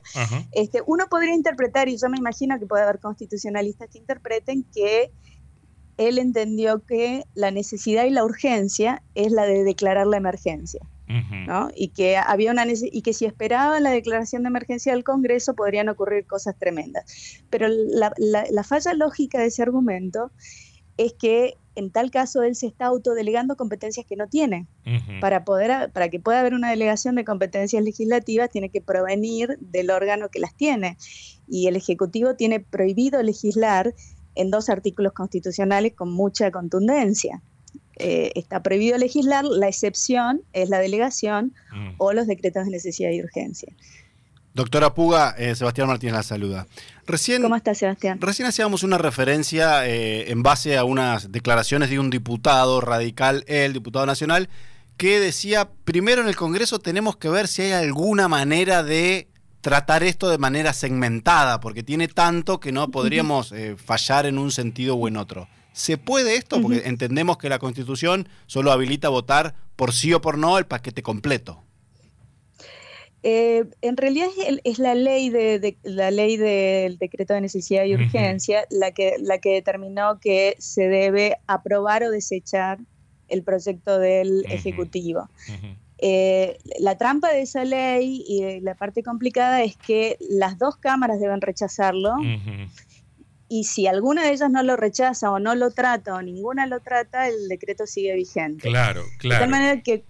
este, 0.52 0.84
uno 0.86 1.08
podría 1.10 1.34
interpretar, 1.34 1.90
y 1.90 1.98
yo 1.98 2.08
me 2.08 2.20
imagino 2.20 2.60
que 2.60 2.68
puede 2.68 2.84
haber 2.84 3.00
constitucionalistas 3.00 3.90
que 3.90 3.98
interpreten 3.98 4.64
que 4.72 5.12
él 5.98 6.20
entendió 6.20 6.86
que 6.86 7.24
la 7.34 7.50
necesidad 7.50 8.06
y 8.06 8.12
la 8.12 8.24
urgencia 8.24 9.02
es 9.16 9.32
la 9.32 9.48
de 9.48 9.64
declarar 9.64 10.06
la 10.06 10.18
emergencia. 10.18 10.82
¿no? 11.48 11.70
Y 11.76 11.90
que 11.90 12.18
había 12.18 12.52
una 12.52 12.66
y 12.68 13.02
que 13.02 13.14
si 13.14 13.26
esperaban 13.26 13.82
la 13.82 13.90
declaración 13.90 14.44
de 14.44 14.50
emergencia 14.50 14.92
del 14.92 15.04
Congreso 15.04 15.56
podrían 15.56 15.90
ocurrir 15.90 16.28
cosas 16.28 16.56
tremendas. 16.60 17.42
Pero 17.50 17.68
la, 17.70 18.14
la 18.20 18.64
falla 18.64 18.94
lógica 18.94 19.40
de 19.40 19.48
ese 19.48 19.64
argumento 19.64 20.32
es 20.98 21.14
que 21.14 21.58
en 21.76 21.92
tal 21.92 22.12
caso 22.12 22.42
él 22.44 22.56
se 22.56 22.68
está 22.68 22.86
autodelegando 22.86 23.56
competencias 23.56 24.06
que 24.06 24.16
no 24.16 24.28
tiene. 24.28 24.68
para, 25.22 25.44
poder, 25.44 25.92
para 25.92 26.10
que 26.10 26.20
pueda 26.20 26.40
haber 26.40 26.54
una 26.54 26.70
delegación 26.70 27.16
de 27.16 27.26
competencias 27.26 27.84
legislativas 27.84 28.50
tiene 28.50 28.70
que 28.70 28.82
provenir 28.82 29.58
del 29.60 29.92
órgano 29.92 30.30
que 30.30 30.40
las 30.40 30.56
tiene. 30.56 30.98
Y 31.48 31.68
el 31.68 31.76
Ejecutivo 31.76 32.36
tiene 32.36 32.60
prohibido 32.60 33.22
legislar 33.22 33.94
en 34.36 34.52
dos 34.52 34.70
artículos 34.70 35.14
constitucionales 35.14 35.94
con 35.94 36.12
mucha 36.12 36.52
contundencia. 36.52 37.42
Eh, 37.98 38.32
está 38.36 38.62
prohibido 38.62 38.98
legislar, 38.98 39.46
la 39.46 39.68
excepción 39.68 40.42
es 40.52 40.70
la 40.70 40.80
delegación 40.80 41.54
o 41.98 42.12
los 42.12 42.28
decretos 42.28 42.66
de 42.66 42.72
necesidad 42.72 43.12
y 43.12 43.22
urgencia. 43.22 43.74
Doctora 44.54 44.94
Puga, 44.94 45.36
eh, 45.38 45.54
Sebastián 45.54 45.88
Martínez 45.88 46.16
la 46.16 46.24
saluda. 46.24 46.68
Recién, 47.08 47.42
¿Cómo 47.42 47.56
está 47.56 47.76
Sebastián? 47.76 48.20
Recién 48.20 48.48
hacíamos 48.48 48.84
una 48.84 48.98
referencia 48.98 49.88
eh, 49.88 50.32
en 50.32 50.42
base 50.42 50.78
a 50.78 50.84
unas 50.84 51.32
declaraciones 51.32 51.90
de 51.90 52.00
un 52.00 52.10
diputado 52.10 52.82
radical, 52.82 53.44
el 53.48 53.74
diputado 53.74 54.06
nacional, 54.06 54.50
que 54.98 55.20
decía, 55.20 55.70
primero 55.84 56.22
en 56.22 56.28
el 56.28 56.36
Congreso 56.36 56.80
tenemos 56.80 57.18
que 57.18 57.30
ver 57.30 57.48
si 57.48 57.64
hay 57.64 57.72
alguna 57.74 58.28
manera 58.28 58.82
de 58.82 59.28
tratar 59.62 60.04
esto 60.04 60.30
de 60.30 60.38
manera 60.38 60.74
segmentada, 60.74 61.60
porque 61.60 61.84
tiene 61.84 62.08
tanto 62.08 62.60
que 62.60 62.72
no 62.72 62.90
podríamos 62.90 63.52
eh, 63.52 63.76
fallar 63.76 64.26
en 64.26 64.38
un 64.38 64.52
sentido 64.52 64.96
o 64.96 65.08
en 65.08 65.18
otro. 65.18 65.48
¿Se 65.74 65.98
puede 65.98 66.36
esto? 66.38 66.62
Porque 66.62 66.84
entendemos 66.86 67.38
que 67.38 67.50
la 67.50 67.60
Constitución 67.60 68.30
solo 68.46 68.72
habilita 68.72 69.10
votar 69.10 69.56
por 69.76 69.92
sí 69.92 70.14
o 70.14 70.22
por 70.22 70.38
no 70.38 70.58
el 70.58 70.66
paquete 70.66 71.04
completo. 71.04 71.64
Eh, 73.28 73.66
en 73.82 73.98
realidad 73.98 74.28
es, 74.64 74.78
la 74.78 74.94
ley 74.94 75.32
de, 75.32 75.78
la 75.82 76.12
ley 76.12 76.38
del 76.38 77.00
decreto 77.00 77.34
de 77.34 77.42
necesidad 77.42 77.84
y 77.86 77.96
urgencia 77.96 78.68
la 78.70 78.92
que 78.92 79.16
la 79.20 79.40
que 79.40 79.54
determinó 79.54 80.20
que 80.20 80.56
se 80.60 80.88
debe 80.88 81.38
aprobar 81.48 82.04
o 82.04 82.12
desechar 82.12 82.78
el 83.28 83.42
proyecto 83.42 83.98
del 83.98 84.46
ejecutivo. 84.52 85.28
Eh, 85.98 86.60
la 86.78 87.00
trampa 87.00 87.32
de 87.32 87.42
esa 87.42 87.64
ley 87.64 88.24
y 88.28 88.60
la 88.60 88.76
parte 88.76 89.02
complicada 89.02 89.64
es 89.64 89.76
que 89.76 90.18
las 90.30 90.60
dos 90.60 90.78
cámaras 90.78 91.20
deben 91.20 91.42
rechazarlo. 91.42 92.14
Y 93.50 93.64
si 93.64 93.88
alguna 93.88 94.24
de 94.26 94.34
ellas 94.34 94.52
no 94.52 94.62
lo 94.62 94.76
rechaza 94.76 95.32
o 95.32 95.40
no 95.40 95.56
lo 95.56 95.72
trata 95.72 96.14
o 96.14 96.22
ninguna 96.22 96.68
lo 96.68 96.80
trata, 96.80 97.28
el 97.28 97.48
decreto 97.48 97.88
sigue 97.88 98.14
vigente. 98.14 98.70
Claro, 98.70 99.02
claro. 99.18 99.40
De 99.40 99.46
tal 99.46 99.50
manera 99.50 99.82
que 99.82 100.06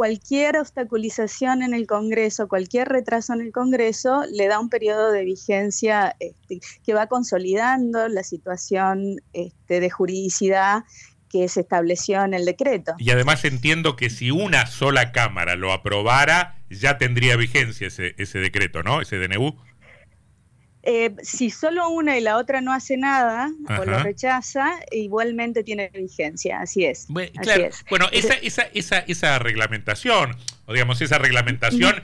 cualquier 0.00 0.56
obstaculización 0.56 1.62
en 1.62 1.74
el 1.74 1.86
Congreso, 1.86 2.48
cualquier 2.48 2.88
retraso 2.88 3.34
en 3.34 3.42
el 3.42 3.52
Congreso, 3.52 4.22
le 4.32 4.48
da 4.48 4.58
un 4.58 4.70
periodo 4.70 5.12
de 5.12 5.26
vigencia 5.26 6.16
este, 6.20 6.60
que 6.82 6.94
va 6.94 7.06
consolidando 7.06 8.08
la 8.08 8.22
situación 8.22 9.20
este, 9.34 9.78
de 9.78 9.90
juridicidad 9.90 10.84
que 11.28 11.46
se 11.48 11.60
estableció 11.60 12.24
en 12.24 12.32
el 12.32 12.46
decreto. 12.46 12.94
Y 12.96 13.10
además 13.10 13.44
entiendo 13.44 13.94
que 13.94 14.08
si 14.08 14.30
una 14.30 14.64
sola 14.64 15.12
Cámara 15.12 15.54
lo 15.54 15.70
aprobara, 15.70 16.56
ya 16.70 16.96
tendría 16.96 17.36
vigencia 17.36 17.88
ese, 17.88 18.14
ese 18.16 18.38
decreto, 18.38 18.82
¿no? 18.82 19.02
Ese 19.02 19.18
DNU. 19.18 19.54
Eh, 20.82 21.14
si 21.22 21.50
solo 21.50 21.90
una 21.90 22.16
y 22.16 22.22
la 22.22 22.38
otra 22.38 22.62
no 22.62 22.72
hace 22.72 22.96
nada 22.96 23.50
o 23.78 23.84
lo 23.84 24.02
rechaza, 24.02 24.72
igualmente 24.90 25.62
tiene 25.62 25.90
vigencia, 25.92 26.60
así 26.60 26.84
es. 26.84 27.06
Bueno, 27.90 28.06
esa, 28.12 28.34
esa, 28.34 28.62
esa, 28.72 28.98
esa, 29.00 29.38
reglamentación, 29.38 30.36
o 30.64 30.72
digamos, 30.72 31.02
esa 31.02 31.18
reglamentación 31.18 32.02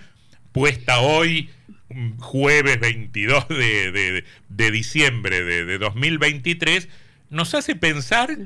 puesta 0.52 1.00
hoy, 1.00 1.48
mm, 1.88 2.18
jueves 2.18 2.78
22 2.78 3.48
de, 3.48 4.24
de, 4.48 4.70
diciembre 4.70 5.42
de, 5.42 5.64
de 5.64 5.78
2023, 5.78 6.88
nos 7.30 7.54
hace 7.54 7.76
pensar 7.76 8.36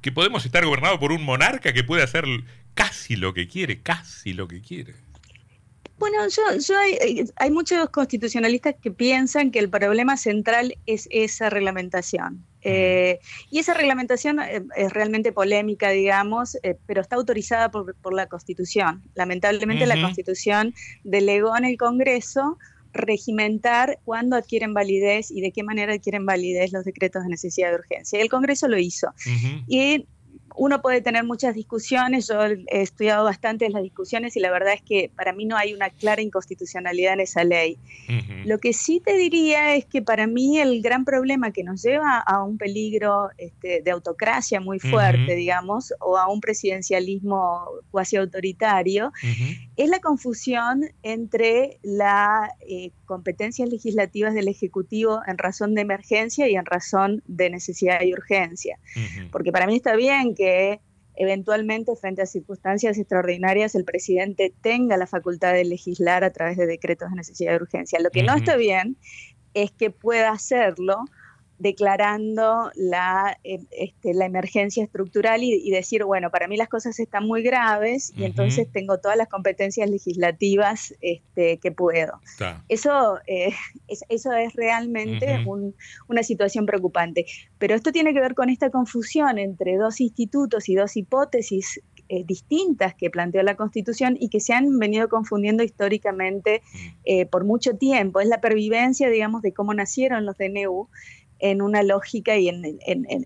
que 0.00 0.12
podemos 0.12 0.46
estar 0.46 0.64
gobernados 0.64 0.98
por 0.98 1.12
un 1.12 1.22
monarca 1.24 1.74
que 1.74 1.84
puede 1.84 2.02
hacer 2.02 2.24
casi 2.74 3.16
lo 3.16 3.34
que 3.34 3.48
quiere, 3.48 3.80
casi 3.80 4.32
lo 4.32 4.48
que 4.48 4.60
quiere. 4.62 4.94
Bueno, 5.98 6.18
yo, 6.28 6.76
hay, 6.76 7.24
hay, 7.36 7.50
muchos 7.50 7.88
constitucionalistas 7.90 8.74
que 8.80 8.90
piensan 8.90 9.50
que 9.50 9.60
el 9.60 9.70
problema 9.70 10.16
central 10.16 10.76
es 10.86 11.08
esa 11.10 11.50
reglamentación. 11.50 12.44
Eh, 12.62 13.20
y 13.50 13.58
esa 13.58 13.74
reglamentación 13.74 14.40
eh, 14.40 14.62
es 14.74 14.92
realmente 14.92 15.32
polémica, 15.32 15.90
digamos, 15.90 16.56
eh, 16.62 16.76
pero 16.86 17.02
está 17.02 17.16
autorizada 17.16 17.70
por, 17.70 18.14
la 18.14 18.26
Constitución. 18.26 19.02
Lamentablemente 19.14 19.86
la 19.86 20.00
Constitución 20.00 20.74
delegó 21.04 21.56
en 21.56 21.64
el 21.64 21.76
Congreso 21.76 22.58
regimentar 22.92 23.98
cuándo 24.04 24.36
adquieren 24.36 24.72
validez 24.72 25.30
y 25.30 25.40
de 25.42 25.52
qué 25.52 25.62
manera 25.62 25.92
adquieren 25.92 26.24
validez 26.24 26.72
los 26.72 26.84
decretos 26.84 27.24
de 27.24 27.28
necesidad 27.28 27.70
de 27.70 27.76
urgencia. 27.76 28.18
Y 28.18 28.22
el 28.22 28.30
Congreso 28.30 28.66
lo 28.66 28.78
hizo. 28.78 29.08
Y 29.68 30.06
uno 30.56 30.80
puede 30.80 31.00
tener 31.00 31.24
muchas 31.24 31.54
discusiones, 31.54 32.28
yo 32.28 32.42
he 32.44 32.80
estudiado 32.80 33.24
bastante 33.24 33.68
las 33.70 33.82
discusiones 33.82 34.36
y 34.36 34.40
la 34.40 34.50
verdad 34.50 34.74
es 34.74 34.82
que 34.82 35.10
para 35.14 35.32
mí 35.32 35.46
no 35.46 35.56
hay 35.56 35.74
una 35.74 35.90
clara 35.90 36.22
inconstitucionalidad 36.22 37.14
en 37.14 37.20
esa 37.20 37.44
ley. 37.44 37.78
Lo 38.44 38.58
que 38.58 38.72
sí 38.72 39.00
te 39.04 39.16
diría 39.16 39.74
es 39.74 39.84
que 39.84 40.02
para 40.02 40.26
mí 40.26 40.60
el 40.60 40.80
gran 40.80 41.04
problema 41.04 41.50
que 41.50 41.64
nos 41.64 41.82
lleva 41.82 42.18
a 42.20 42.42
un 42.42 42.56
peligro 42.56 43.30
este, 43.36 43.82
de 43.82 43.90
autocracia 43.90 44.60
muy 44.60 44.78
fuerte, 44.78 45.34
digamos, 45.34 45.92
o 46.00 46.16
a 46.16 46.30
un 46.30 46.40
presidencialismo 46.40 47.64
cuasi 47.90 48.16
autoritario, 48.16 49.12
es 49.76 49.88
la 49.88 49.98
confusión 49.98 50.84
entre 51.02 51.78
las 51.82 52.50
eh, 52.60 52.90
competencias 53.06 53.68
legislativas 53.68 54.34
del 54.34 54.48
Ejecutivo 54.48 55.20
en 55.26 55.36
razón 55.36 55.74
de 55.74 55.80
emergencia 55.80 56.48
y 56.48 56.54
en 56.54 56.64
razón 56.64 57.22
de 57.26 57.50
necesidad 57.50 58.00
y 58.02 58.12
urgencia. 58.12 58.78
Porque 59.32 59.50
para 59.50 59.66
mí 59.66 59.76
está 59.76 59.96
bien 59.96 60.34
que 60.34 60.43
eventualmente 61.16 61.94
frente 61.96 62.22
a 62.22 62.26
circunstancias 62.26 62.98
extraordinarias 62.98 63.74
el 63.74 63.84
presidente 63.84 64.52
tenga 64.62 64.96
la 64.96 65.06
facultad 65.06 65.52
de 65.52 65.64
legislar 65.64 66.24
a 66.24 66.32
través 66.32 66.56
de 66.56 66.66
decretos 66.66 67.10
de 67.10 67.16
necesidad 67.16 67.52
y 67.52 67.56
urgencia. 67.56 68.00
Lo 68.00 68.10
que 68.10 68.22
no 68.22 68.34
está 68.34 68.56
bien 68.56 68.96
es 69.54 69.70
que 69.70 69.90
pueda 69.90 70.30
hacerlo 70.30 71.04
declarando 71.58 72.70
la, 72.74 73.38
eh, 73.44 73.60
este, 73.70 74.12
la 74.12 74.26
emergencia 74.26 74.82
estructural 74.82 75.42
y, 75.42 75.70
decir, 75.70 76.04
bueno, 76.04 76.30
para 76.30 76.48
mí 76.48 76.56
las 76.56 76.68
cosas 76.68 76.98
están 76.98 77.26
muy 77.26 77.42
graves 77.42 78.12
y 78.16 78.24
entonces 78.24 78.70
tengo 78.70 78.98
todas 78.98 79.16
las 79.16 79.28
competencias 79.28 79.88
legislativas 79.88 80.94
este, 81.00 81.58
que 81.58 81.70
puedo. 81.72 82.20
Eso, 82.68 83.18
eh, 83.26 83.52
es, 83.88 84.04
eso 84.08 84.32
es 84.32 84.52
realmente 84.54 85.44
una 86.08 86.22
situación 86.22 86.66
preocupante. 86.66 87.26
Pero 87.58 87.74
esto 87.74 87.92
tiene 87.92 88.12
que 88.12 88.20
ver 88.20 88.34
con 88.34 88.50
esta 88.50 88.70
confusión 88.70 89.38
entre 89.38 89.76
dos 89.76 90.00
institutos 90.00 90.68
y 90.68 90.74
dos 90.74 90.96
hipótesis 90.96 91.80
eh, 92.08 92.24
distintas 92.26 92.94
que 92.94 93.08
planteó 93.08 93.42
la 93.42 93.54
Constitución 93.54 94.16
y 94.20 94.28
que 94.28 94.40
se 94.40 94.52
han 94.52 94.78
venido 94.78 95.08
confundiendo 95.08 95.62
históricamente 95.62 96.62
por 97.30 97.44
mucho 97.44 97.76
tiempo. 97.76 98.20
Es 98.20 98.28
la 98.28 98.40
pervivencia, 98.40 99.08
digamos, 99.08 99.42
de 99.42 99.52
cómo 99.52 99.72
nacieron 99.72 100.26
los 100.26 100.36
DNU 100.36 100.88
en 101.44 101.60
una 101.60 101.82
lógica 101.82 102.38
y 102.38 102.48
en, 102.48 102.62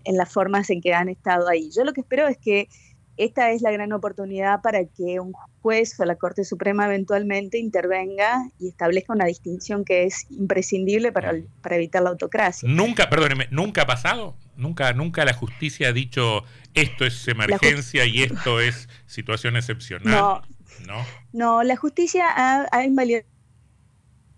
las 0.05 0.29
formas 0.29 0.69
en 0.69 0.81
que 0.81 0.93
han 0.93 1.07
estado 1.07 1.47
ahí. 1.47 1.69
Yo 1.73 1.85
lo 1.85 1.93
que 1.93 2.01
espero 2.01 2.27
es 2.27 2.37
que 2.37 2.67
esta 3.15 3.51
es 3.51 3.61
la 3.61 3.71
gran 3.71 3.93
oportunidad 3.93 4.61
para 4.61 4.83
que 4.83 5.21
un 5.21 5.31
juez 5.61 5.97
o 6.01 6.03
la 6.03 6.15
Corte 6.15 6.43
Suprema 6.43 6.85
eventualmente 6.85 7.59
intervenga 7.59 8.49
y 8.59 8.67
establezca 8.67 9.13
una 9.13 9.25
distinción 9.25 9.85
que 9.85 10.03
es 10.03 10.25
imprescindible 10.31 11.13
para, 11.13 11.31
evitar 11.69 12.03
la 12.03 12.09
autocracia. 12.09 12.67
Nunca, 12.67 13.09
perdóneme, 13.09 13.47
nunca 13.51 13.83
ha 13.83 13.87
pasado, 13.87 14.35
nunca, 14.57 14.91
nunca 14.91 15.23
la 15.23 15.33
justicia 15.33 15.87
ha 15.87 15.93
dicho 15.93 16.43
esto 16.73 17.05
es 17.05 17.25
emergencia 17.29 18.05
y 18.05 18.23
esto 18.23 18.59
es 18.59 18.89
situación 19.05 19.55
excepcional. 19.55 20.11
No, 20.11 20.41
no, 20.85 21.05
no 21.31 21.63
la 21.63 21.77
justicia 21.77 22.25
ha, 22.27 22.67
ha 22.69 22.83
invalidado 22.83 23.25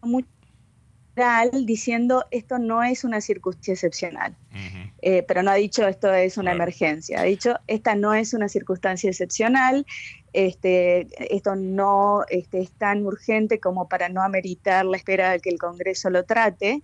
mucho 0.04 0.28
diciendo 1.66 2.26
esto 2.32 2.58
no 2.58 2.84
es 2.84 3.04
una 3.04 3.22
circunstancia 3.22 3.74
excepcional, 3.74 4.36
eh, 5.02 5.24
pero 5.28 5.44
no 5.44 5.52
ha 5.52 5.56
dicho 5.56 5.88
esto 5.88 6.14
es 6.14 6.38
una 6.38 6.52
emergencia, 6.52 7.20
ha 7.20 7.24
dicho 7.24 7.56
esta 7.68 7.96
no 7.96 8.14
es 8.14 8.34
una 8.34 8.48
circunstancia 8.48 9.10
excepcional, 9.10 9.86
este, 10.34 11.08
esto 11.36 11.56
no 11.56 12.24
este, 12.30 12.62
es 12.62 12.72
tan 12.72 13.06
urgente 13.06 13.60
como 13.60 13.90
para 13.90 14.10
no 14.10 14.22
ameritar 14.22 14.86
la 14.86 14.98
espera 14.98 15.32
de 15.32 15.40
que 15.40 15.50
el 15.50 15.60
Congreso 15.60 16.10
lo 16.10 16.24
trate. 16.24 16.82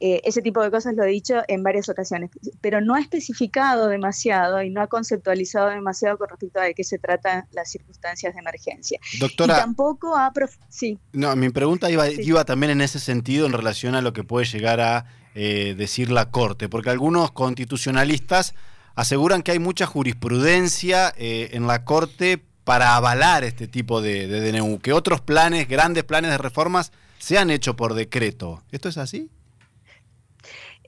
Eh, 0.00 0.20
ese 0.24 0.42
tipo 0.42 0.62
de 0.62 0.70
cosas 0.70 0.94
lo 0.94 1.02
he 1.02 1.08
dicho 1.08 1.42
en 1.48 1.64
varias 1.64 1.88
ocasiones, 1.88 2.30
pero 2.60 2.80
no 2.80 2.94
ha 2.94 3.00
especificado 3.00 3.88
demasiado 3.88 4.62
y 4.62 4.70
no 4.70 4.80
ha 4.80 4.86
conceptualizado 4.86 5.70
demasiado 5.70 6.18
con 6.18 6.28
respecto 6.28 6.60
a 6.60 6.64
de 6.64 6.74
qué 6.74 6.84
se 6.84 6.98
tratan 6.98 7.46
las 7.50 7.70
circunstancias 7.70 8.32
de 8.32 8.40
emergencia. 8.40 9.00
Doctora, 9.18 9.56
y 9.56 9.60
tampoco 9.60 10.16
ha... 10.16 10.32
Sí. 10.68 10.98
No, 11.12 11.34
mi 11.34 11.48
pregunta 11.50 11.90
iba, 11.90 12.08
iba, 12.08 12.44
también 12.44 12.70
en 12.70 12.80
ese 12.80 13.00
sentido 13.00 13.46
en 13.46 13.52
relación 13.52 13.96
a 13.96 14.02
lo 14.02 14.12
que 14.12 14.22
puede 14.22 14.46
llegar 14.46 14.80
a 14.80 15.06
eh, 15.34 15.74
decir 15.76 16.12
la 16.12 16.30
Corte, 16.30 16.68
porque 16.68 16.90
algunos 16.90 17.32
constitucionalistas 17.32 18.54
aseguran 18.94 19.42
que 19.42 19.50
hay 19.50 19.58
mucha 19.58 19.86
jurisprudencia 19.86 21.12
eh, 21.16 21.50
en 21.52 21.66
la 21.66 21.84
Corte 21.84 22.40
para 22.62 22.94
avalar 22.94 23.42
este 23.42 23.66
tipo 23.66 24.00
de, 24.00 24.28
de 24.28 24.52
DNU, 24.52 24.78
que 24.78 24.92
otros 24.92 25.20
planes, 25.20 25.66
grandes 25.66 26.04
planes 26.04 26.30
de 26.30 26.38
reformas, 26.38 26.92
se 27.18 27.36
han 27.36 27.50
hecho 27.50 27.74
por 27.74 27.94
decreto. 27.94 28.62
¿Esto 28.70 28.88
es 28.88 28.98
así? 28.98 29.30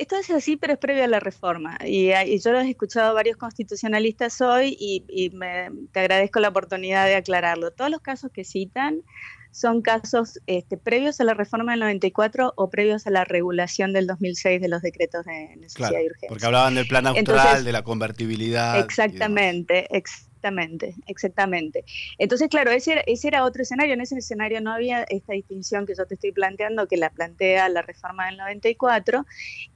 Esto 0.00 0.16
es 0.16 0.30
así, 0.30 0.56
pero 0.56 0.72
es 0.72 0.78
previo 0.78 1.04
a 1.04 1.08
la 1.08 1.20
reforma. 1.20 1.76
Y, 1.84 2.08
yo 2.40 2.52
lo 2.52 2.60
he 2.60 2.70
escuchado 2.70 3.10
a 3.10 3.12
varios 3.12 3.36
constitucionalistas 3.36 4.40
hoy 4.40 4.74
y, 4.80 5.30
te 5.92 6.00
agradezco 6.00 6.40
la 6.40 6.48
oportunidad 6.48 7.04
de 7.04 7.16
aclararlo. 7.16 7.70
Todos 7.70 7.90
los 7.90 8.00
casos 8.00 8.30
que 8.32 8.42
citan 8.44 9.02
son 9.50 9.82
casos 9.82 10.40
este, 10.46 10.78
previos 10.78 11.20
a 11.20 11.24
la 11.24 11.34
reforma 11.34 11.72
del 11.72 11.80
94 11.80 12.54
o 12.56 12.70
previos 12.70 13.06
a 13.06 13.10
la 13.10 13.24
regulación 13.24 13.92
del 13.92 14.06
2006 14.06 14.62
de 14.62 14.68
los 14.68 14.80
decretos 14.80 15.26
de 15.26 15.54
necesidad 15.56 15.90
y 15.90 16.06
urgencia. 16.06 16.28
Porque 16.30 16.46
hablaban 16.46 16.76
del 16.76 16.86
plan 16.86 17.06
austral, 17.06 17.62
de 17.62 17.72
la 17.72 17.82
convertibilidad. 17.82 18.78
Exactamente, 18.78 19.86
Exactamente, 19.94 20.29
exactamente. 21.06 21.84
Entonces, 22.18 22.48
claro, 22.48 22.70
ese, 22.70 23.02
ese 23.06 23.28
era 23.28 23.44
otro 23.44 23.62
escenario. 23.62 23.94
En 23.94 24.00
ese 24.00 24.18
escenario 24.18 24.60
no 24.60 24.72
había 24.72 25.02
esta 25.04 25.32
distinción 25.32 25.86
que 25.86 25.94
yo 25.96 26.06
te 26.06 26.14
estoy 26.14 26.32
planteando, 26.32 26.86
que 26.88 26.96
la 26.96 27.10
plantea 27.10 27.68
la 27.68 27.82
reforma 27.82 28.26
del 28.26 28.36
94. 28.36 29.26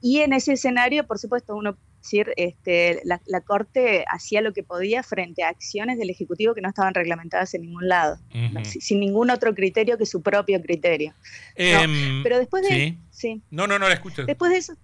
Y 0.01 0.19
en 0.21 0.33
ese 0.33 0.53
escenario, 0.53 1.05
por 1.05 1.19
supuesto, 1.19 1.55
uno 1.55 1.77
decir, 2.05 2.33
este, 2.37 3.01
la, 3.03 3.41
Corte 3.41 4.05
hacía 4.07 4.41
lo 4.41 4.53
que 4.53 4.63
podía 4.63 5.03
frente 5.03 5.43
a 5.43 5.49
acciones 5.49 5.97
del 5.97 6.09
Ejecutivo 6.09 6.53
que 6.53 6.61
no 6.61 6.69
estaban 6.69 6.93
reglamentadas 6.93 7.53
en 7.55 7.63
ningún 7.63 7.87
lado, 7.87 8.17
sin, 8.63 8.99
ningún 8.99 9.31
otro 9.31 9.53
criterio 9.53 9.97
que 9.97 10.05
su 10.05 10.21
propio 10.21 10.61
criterio. 10.61 11.13
Em, 11.55 12.21
pero 12.23 12.37
después 12.37 12.67
de... 12.67 12.97
¿sí? 13.09 13.41
No, 13.49 13.65
no, 13.67 13.79
no 13.79 13.87
la 13.87 13.95
escucho. 13.95 14.25
Después 14.25 14.51
de 14.51 14.57
eso... 14.57 14.77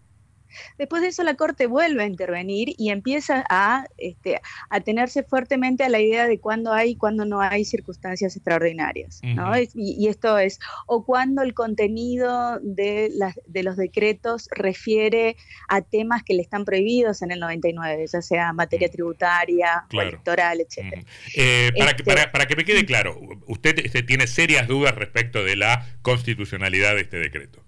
Después 0.77 1.01
de 1.01 1.09
eso 1.09 1.23
la 1.23 1.35
Corte 1.35 1.67
vuelve 1.67 2.03
a 2.03 2.05
intervenir 2.05 2.73
y 2.77 2.89
empieza 2.89 3.45
a, 3.49 3.85
este, 3.97 4.41
a 4.69 4.79
tenerse 4.81 5.23
fuertemente 5.23 5.83
a 5.83 5.89
la 5.89 5.99
idea 5.99 6.27
de 6.27 6.39
cuándo 6.39 6.73
hay 6.73 6.91
y 6.91 6.95
cuándo 6.95 7.25
no 7.25 7.41
hay 7.41 7.65
circunstancias 7.65 8.35
extraordinarias. 8.35 9.21
y, 9.73 10.07
esto 10.07 10.37
es, 10.37 10.59
o 10.87 11.05
cuando 11.05 11.41
el 11.41 11.53
contenido 11.53 12.59
de, 12.61 13.11
de 13.45 13.63
los 13.63 13.77
decretos 13.77 14.49
refiere 14.51 15.37
a 15.67 15.81
temas 15.81 16.23
que 16.23 16.33
le 16.33 16.41
están 16.41 16.65
prohibidos 16.65 17.21
en 17.21 17.31
el 17.31 17.39
99, 17.39 18.05
ya 18.11 18.21
sea 18.21 18.53
materia 18.53 18.89
tributaria, 18.89 19.85
electoral, 19.91 20.61
etc. 20.61 21.05
Eh, 21.35 21.71
para, 21.77 21.95
que, 21.95 22.03
para, 22.03 22.31
para, 22.31 22.45
que 22.45 22.55
me 22.55 22.65
quede 22.65 22.85
claro, 22.85 23.19
usted 23.47 23.79
este, 23.79 24.03
tiene 24.03 24.27
serias 24.27 24.67
dudas 24.67 24.95
respecto 24.95 25.43
de 25.43 25.55
la 25.55 25.85
constitucionalidad 26.01 26.95
de 26.95 27.01
este 27.01 27.17
decreto. 27.17 27.63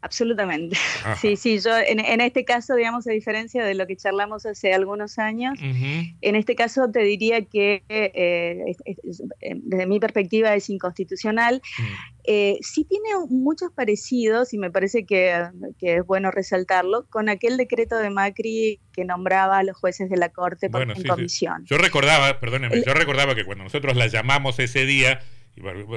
Absolutamente. 0.00 0.76
Sí, 1.20 1.36
sí, 1.36 1.58
yo 1.58 1.70
en, 1.76 2.20
este 2.20 2.44
caso, 2.44 2.74
digamos, 2.74 3.06
a 3.06 3.12
diferencia 3.12 3.64
de 3.64 3.74
lo 3.74 3.86
que 3.86 3.96
charlamos 3.96 4.46
hace 4.46 4.72
algunos 4.74 5.18
años, 5.18 5.58
en 5.60 6.36
este 6.36 6.54
caso 6.54 6.88
te 6.90 7.00
diría 7.00 7.44
que 7.44 7.82
eh, 7.88 8.74
eh, 8.84 9.54
desde 9.56 9.86
mi 9.86 9.98
perspectiva 9.98 10.54
es 10.54 10.68
inconstitucional. 10.70 11.60
Mm. 11.78 11.82
Eh, 12.24 12.58
sí 12.60 12.84
tiene 12.84 13.08
muchos 13.30 13.72
parecidos, 13.72 14.52
y 14.52 14.58
me 14.58 14.70
parece 14.70 15.06
que, 15.06 15.32
es 15.80 16.06
bueno 16.06 16.30
resaltarlo, 16.30 17.06
con 17.08 17.28
aquel 17.30 17.56
decreto 17.56 17.96
de 17.96 18.10
Macri 18.10 18.80
que 18.92 19.04
nombraba 19.04 19.58
a 19.58 19.62
los 19.62 19.76
jueces 19.76 20.10
de 20.10 20.18
la 20.18 20.28
Corte 20.28 20.68
por 20.68 20.82
en 20.82 21.02
comisión. 21.04 21.64
Yo 21.64 21.78
recordaba, 21.78 22.38
perdóneme, 22.38 22.82
yo 22.84 22.92
recordaba 22.92 23.34
que 23.34 23.44
cuando 23.44 23.64
nosotros 23.64 23.96
la 23.96 24.08
llamamos 24.08 24.58
ese 24.58 24.84
día, 24.84 25.20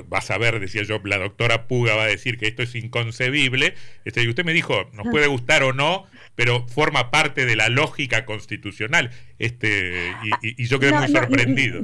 vas 0.08 0.32
a 0.32 0.38
ver, 0.38 0.60
decía 0.60 0.84
yo, 0.84 1.00
la 1.04 1.18
doctora 1.18 1.68
Puga 1.68 1.96
va 1.96 2.04
a 2.04 2.08
decir 2.08 2.38
que 2.38 2.48
esto 2.48 2.64
es 2.64 2.76
inconcebible. 2.76 3.76
Este, 4.06 4.24
y 4.24 4.28
usted 4.28 4.44
me 4.44 4.54
dijo, 4.54 4.90
nos 4.94 5.08
puede 5.08 5.28
gustar 5.28 5.64
o 5.64 5.74
no, 5.74 6.06
pero 6.36 6.68
forma 6.68 7.12
parte 7.12 7.46
de 7.46 7.56
la 7.56 7.70
lógica 7.70 8.26
constitucional. 8.26 9.12
Este, 9.40 10.14
y, 10.42 10.66
yo 10.66 10.80
quedé 10.80 10.94
muy 10.94 11.08
sorprendido. 11.08 11.84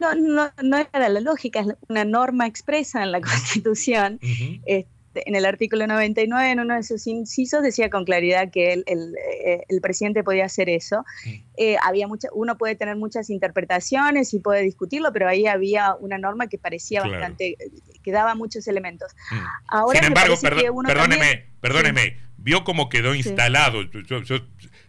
No, 0.00 0.14
no, 0.14 0.52
no 0.62 0.76
era 0.78 1.08
la 1.08 1.20
lógica, 1.20 1.60
es 1.60 1.68
una 1.88 2.04
norma 2.04 2.46
expresa 2.46 3.02
en 3.02 3.12
la 3.12 3.20
Constitución. 3.22 4.18
Este, 4.66 4.86
en 5.14 5.34
el 5.34 5.44
artículo 5.46 5.86
99, 5.86 6.50
en 6.50 6.60
uno 6.60 6.74
de 6.74 6.82
sus 6.82 7.06
incisos, 7.06 7.62
decía 7.62 7.90
con 7.90 8.04
claridad 8.04 8.50
que 8.50 8.72
el, 8.72 8.84
el, 8.86 9.14
eh, 9.16 9.80
presidente 9.80 10.22
podía 10.22 10.44
hacer 10.44 10.68
eso. 10.68 11.04
Eh, 11.56 11.76
había 11.82 12.06
mucha, 12.06 12.28
uno 12.32 12.56
puede 12.58 12.74
tener 12.74 12.96
muchas 12.96 13.30
interpretaciones 13.30 14.34
y 14.34 14.40
puede 14.40 14.62
discutirlo, 14.62 15.12
pero 15.12 15.28
ahí 15.28 15.46
había 15.46 15.94
una 15.94 16.18
norma 16.18 16.48
que 16.48 16.58
parecía 16.58 17.02
bastante, 17.02 17.56
que 18.02 18.12
daba 18.12 18.34
muchos 18.34 18.66
elementos. 18.68 19.12
Mm. 19.30 19.36
Ahora 19.68 19.98
Sin 19.98 20.08
embargo, 20.08 20.34
perdóneme, 20.40 21.46
perdóneme, 21.60 22.16
vio 22.36 22.64
cómo 22.64 22.88
quedó 22.88 23.14
instalado. 23.14 23.82
Yo, 23.82 24.22
yo, 24.22 24.38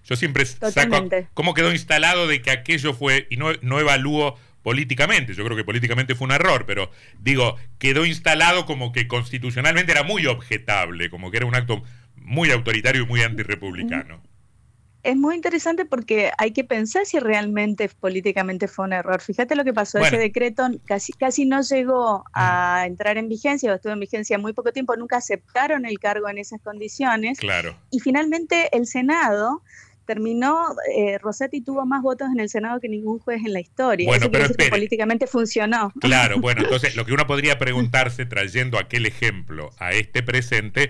yo, 0.04 0.16
siempre 0.16 0.46
saco 0.46 1.08
cómo 1.34 1.54
quedó 1.54 1.72
instalado 1.72 2.28
de 2.28 2.42
que 2.42 2.52
aquello 2.52 2.94
fue, 2.94 3.28
y 3.30 3.38
no, 3.38 3.54
no 3.62 3.80
evalúo 3.80 4.38
políticamente. 4.64 5.34
Yo 5.34 5.44
creo 5.46 5.58
que 5.58 5.64
políticamente 5.64 6.16
fue 6.16 6.26
un 6.26 6.34
error, 6.34 6.66
pero 6.66 6.92
digo, 7.20 7.56
quedó 7.78 8.06
instalado 8.06 8.66
como 8.66 8.92
que 8.92 9.08
constitucionalmente 9.08 9.92
era 9.92 10.04
muy 10.04 10.26
objetable, 10.26 11.10
como 11.10 11.32
que 11.32 11.38
era 11.38 11.46
un 11.46 11.56
acto 11.56 11.84
muy 12.16 12.52
autoritario 12.52 13.04
y 13.04 13.06
muy 13.06 13.22
antirrepublicano. 13.22 14.22
Es 15.02 15.16
muy 15.16 15.36
interesante 15.36 15.86
porque 15.86 16.32
hay 16.38 16.52
que 16.52 16.66
pensar 16.66 17.06
si 17.06 17.20
realmente 17.20 17.88
políticamente 17.88 18.68
fue 18.68 18.84
un 18.84 18.92
error. 18.92 19.22
Fíjate 19.22 19.56
lo 19.56 19.64
que 19.64 19.74
pasó, 19.74 19.98
ese 19.98 20.18
decreto 20.18 20.70
casi, 20.86 21.14
casi 21.14 21.46
no 21.46 21.62
llegó 21.62 22.26
a 22.34 22.84
entrar 22.86 23.18
en 23.18 23.30
vigencia, 23.30 23.72
o 23.72 23.76
estuvo 23.76 23.94
en 23.94 24.02
vigencia 24.02 24.38
muy 24.38 24.52
poco 24.52 24.74
tiempo, 24.74 24.98
nunca 24.98 25.18
aceptaron 25.18 25.86
el 25.86 26.00
cargo 26.00 26.28
en 26.28 26.38
esas 26.38 26.60
condiciones. 26.62 27.40
Claro. 27.40 27.78
Y 27.92 28.02
finalmente 28.02 28.76
el 28.76 28.88
Senado 28.88 29.62
terminó, 30.10 30.76
eh, 30.98 31.20
Rossetti 31.20 31.62
tuvo 31.62 31.86
más 31.86 32.02
votos 32.02 32.30
en 32.34 32.40
el 32.40 32.50
Senado 32.50 32.80
que 32.80 32.90
ningún 32.90 33.20
juez 33.20 33.46
en 33.46 33.54
la 33.54 33.60
historia. 33.60 34.08
Bueno, 34.08 34.32
pero 34.32 34.48
políticamente 34.72 35.28
funcionó. 35.28 35.94
Claro, 36.02 36.40
bueno, 36.40 36.62
entonces 36.64 36.96
lo 36.96 37.06
que 37.06 37.14
uno 37.14 37.28
podría 37.28 37.60
preguntarse 37.60 38.26
trayendo 38.26 38.80
aquel 38.80 39.06
ejemplo 39.06 39.70
a 39.78 39.92
este 39.92 40.24
presente, 40.24 40.90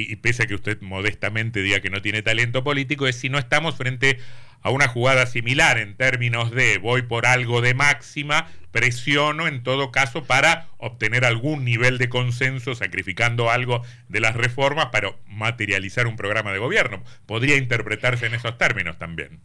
y, 0.00 0.16
pese 0.16 0.44
a 0.44 0.46
que 0.46 0.54
usted 0.54 0.80
modestamente 0.80 1.62
diga 1.62 1.80
que 1.80 1.90
no 1.90 2.02
tiene 2.02 2.22
talento 2.22 2.64
político, 2.64 3.06
es 3.06 3.16
si 3.16 3.28
no 3.28 3.38
estamos 3.38 3.76
frente 3.76 4.18
a 4.62 4.70
una 4.70 4.88
jugada 4.88 5.26
similar 5.26 5.78
en 5.78 5.94
términos 5.96 6.50
de 6.50 6.78
voy 6.78 7.02
por 7.02 7.26
algo 7.26 7.60
de 7.60 7.74
máxima, 7.74 8.48
presiono 8.70 9.46
en 9.46 9.62
todo 9.62 9.92
caso 9.92 10.24
para 10.24 10.68
obtener 10.78 11.24
algún 11.24 11.64
nivel 11.64 11.98
de 11.98 12.08
consenso, 12.08 12.74
sacrificando 12.74 13.50
algo 13.50 13.82
de 14.08 14.20
las 14.20 14.34
reformas 14.34 14.86
para 14.86 15.12
materializar 15.26 16.06
un 16.06 16.16
programa 16.16 16.52
de 16.52 16.58
gobierno. 16.58 17.04
Podría 17.26 17.56
interpretarse 17.56 18.26
en 18.26 18.34
esos 18.34 18.56
términos 18.56 18.98
también 18.98 19.40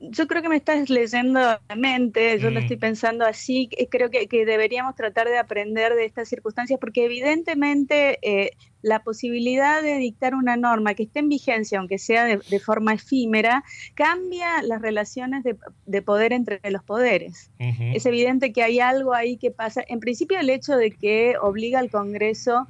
yo 0.00 0.26
creo 0.26 0.42
que 0.42 0.48
me 0.48 0.56
estás 0.56 0.90
leyendo 0.90 1.38
la 1.40 1.76
mente, 1.76 2.38
yo 2.38 2.50
lo 2.50 2.58
mm. 2.58 2.62
estoy 2.62 2.76
pensando 2.76 3.24
así, 3.24 3.68
creo 3.90 4.10
que, 4.10 4.26
deberíamos 4.44 4.96
tratar 4.96 5.28
de 5.28 5.38
aprender 5.38 5.94
de 5.94 6.04
estas 6.04 6.28
circunstancias, 6.28 6.80
porque 6.80 7.04
evidentemente 7.04 8.18
eh, 8.22 8.50
la 8.82 9.04
posibilidad 9.04 9.80
de 9.80 9.96
dictar 9.98 10.34
una 10.34 10.56
norma 10.56 10.94
que 10.94 11.04
esté 11.04 11.20
en 11.20 11.28
vigencia, 11.28 11.78
aunque 11.78 11.98
sea 11.98 12.24
de, 12.24 12.58
forma 12.58 12.94
efímera, 12.94 13.62
cambia 13.94 14.62
las 14.62 14.82
relaciones 14.82 15.44
de, 15.44 16.02
poder 16.02 16.32
entre 16.32 16.60
los 16.70 16.82
poderes. 16.82 17.50
Es 17.58 18.04
evidente 18.06 18.52
que 18.52 18.64
hay 18.64 18.80
algo 18.80 19.14
ahí 19.14 19.36
que 19.36 19.52
pasa. 19.52 19.84
En 19.86 20.00
principio 20.00 20.38
el 20.40 20.50
hecho 20.50 20.76
de 20.76 20.90
que 20.90 21.34
obliga 21.40 21.78
al 21.78 21.90
Congreso 21.90 22.56
a 22.56 22.66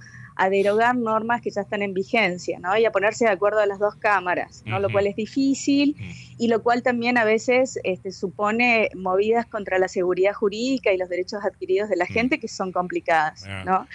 derogar 0.50 0.96
normas 0.96 1.40
que 1.40 1.50
ya 1.50 1.62
están 1.62 1.82
en 1.82 1.94
vigencia, 1.94 2.58
¿no? 2.58 2.76
Y 2.76 2.84
a 2.84 2.92
ponerse 2.92 3.24
de 3.24 3.30
acuerdo 3.30 3.60
a 3.60 3.66
las 3.66 3.78
dos 3.78 3.94
cámaras, 3.96 4.62
¿no? 4.66 4.80
Lo 4.80 4.90
cual 4.90 5.06
es 5.06 5.16
difícil 5.16 5.96
y 6.38 6.48
lo 6.48 6.62
cual 6.62 6.82
también 6.82 7.18
a 7.18 7.24
veces 7.24 7.78
este, 7.84 8.12
supone 8.12 8.90
movidas 8.94 9.46
contra 9.46 9.78
la 9.78 9.88
seguridad 9.88 10.32
jurídica 10.32 10.92
y 10.92 10.96
los 10.96 11.08
derechos 11.08 11.44
adquiridos 11.44 11.88
de 11.88 11.96
la 11.96 12.06
gente 12.06 12.40
que 12.40 12.48
son 12.48 12.72
complicadas, 12.72 13.44
ah. 13.46 13.62
¿no? 13.64 13.86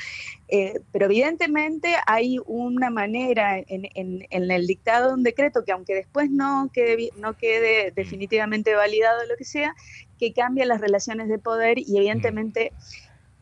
Eh, 0.50 0.80
pero 0.94 1.06
evidentemente 1.06 1.96
hay 2.06 2.40
una 2.46 2.90
manera 2.90 3.58
en, 3.60 4.26
el 4.30 4.68
dictado 4.68 5.10
de 5.10 5.14
un 5.16 5.24
decreto 5.24 5.66
que 5.66 5.74
aunque 5.74 5.94
después 5.94 6.30
no 6.32 6.70
quede, 6.72 7.10
no 7.18 7.36
quede 7.36 7.92
definitivamente 7.92 8.74
validado 8.74 9.26
lo 9.26 9.36
que 9.36 9.44
sea, 9.44 9.76
que 10.18 10.32
cambia 10.32 10.66
las 10.66 10.80
relaciones 10.80 11.28
de 11.28 11.38
poder 11.38 11.80
y 11.80 11.98
evidentemente 11.98 12.72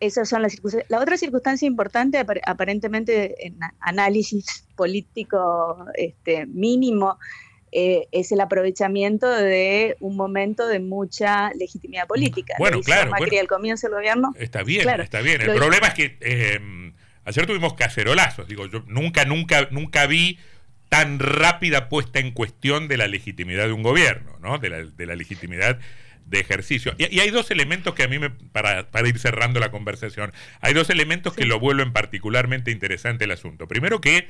esas 0.05 0.29
son 0.29 0.41
las 0.41 0.51
circunstancias. 0.51 0.89
La 0.89 0.99
otra 0.99 1.17
circunstancia 1.17 1.67
importante, 1.67 2.23
aparentemente 2.45 3.47
en 3.47 3.57
análisis 3.79 4.65
político 4.75 5.85
este, 5.95 6.45
mínimo, 6.45 7.17
eh, 7.71 8.07
es 8.11 8.31
el 8.31 8.39
aprovechamiento 8.39 9.29
de 9.29 9.97
un 9.99 10.15
momento 10.15 10.67
de 10.67 10.79
mucha 10.79 11.51
legitimidad 11.55 12.07
política. 12.07 12.55
Bueno, 12.57 12.79
claro. 12.81 13.11
Macri 13.11 13.37
al 13.37 13.47
comienzo 13.47 13.87
del 13.87 13.97
gobierno. 13.97 14.33
Está 14.39 14.63
bien, 14.63 14.87
está 15.01 15.19
bien. 15.21 15.41
El 15.41 15.55
problema 15.55 15.87
es 15.87 15.93
que 15.93 16.17
eh, 16.21 16.59
ayer 17.25 17.45
tuvimos 17.45 17.73
cacerolazos. 17.73 18.47
Digo, 18.47 18.67
yo 18.67 18.83
nunca, 18.87 19.25
nunca, 19.25 19.67
nunca 19.71 20.07
vi 20.07 20.39
tan 20.87 21.19
rápida 21.19 21.89
puesta 21.89 22.19
en 22.19 22.31
cuestión 22.31 22.87
de 22.87 22.95
la 22.95 23.07
legitimidad 23.07 23.65
de 23.65 23.73
un 23.73 23.83
gobierno, 23.83 24.37
¿no? 24.39 24.57
De 24.57 24.69
la, 24.69 24.83
de 24.85 25.05
la 25.05 25.15
legitimidad 25.15 25.79
de 26.25 26.39
ejercicio. 26.39 26.95
Y, 26.97 27.19
hay 27.19 27.29
dos 27.29 27.51
elementos 27.51 27.93
que 27.93 28.03
a 28.03 28.07
mí, 28.07 28.19
me, 28.19 28.29
para, 28.29 28.89
para 28.91 29.07
ir 29.07 29.19
cerrando 29.19 29.59
la 29.59 29.71
conversación, 29.71 30.33
hay 30.61 30.73
dos 30.73 30.89
elementos 30.89 31.33
que 31.33 31.45
lo 31.45 31.59
vuelven 31.59 31.93
particularmente 31.93 32.71
interesante 32.71 33.25
el 33.25 33.31
asunto. 33.31 33.67
Primero 33.67 34.01
que 34.01 34.27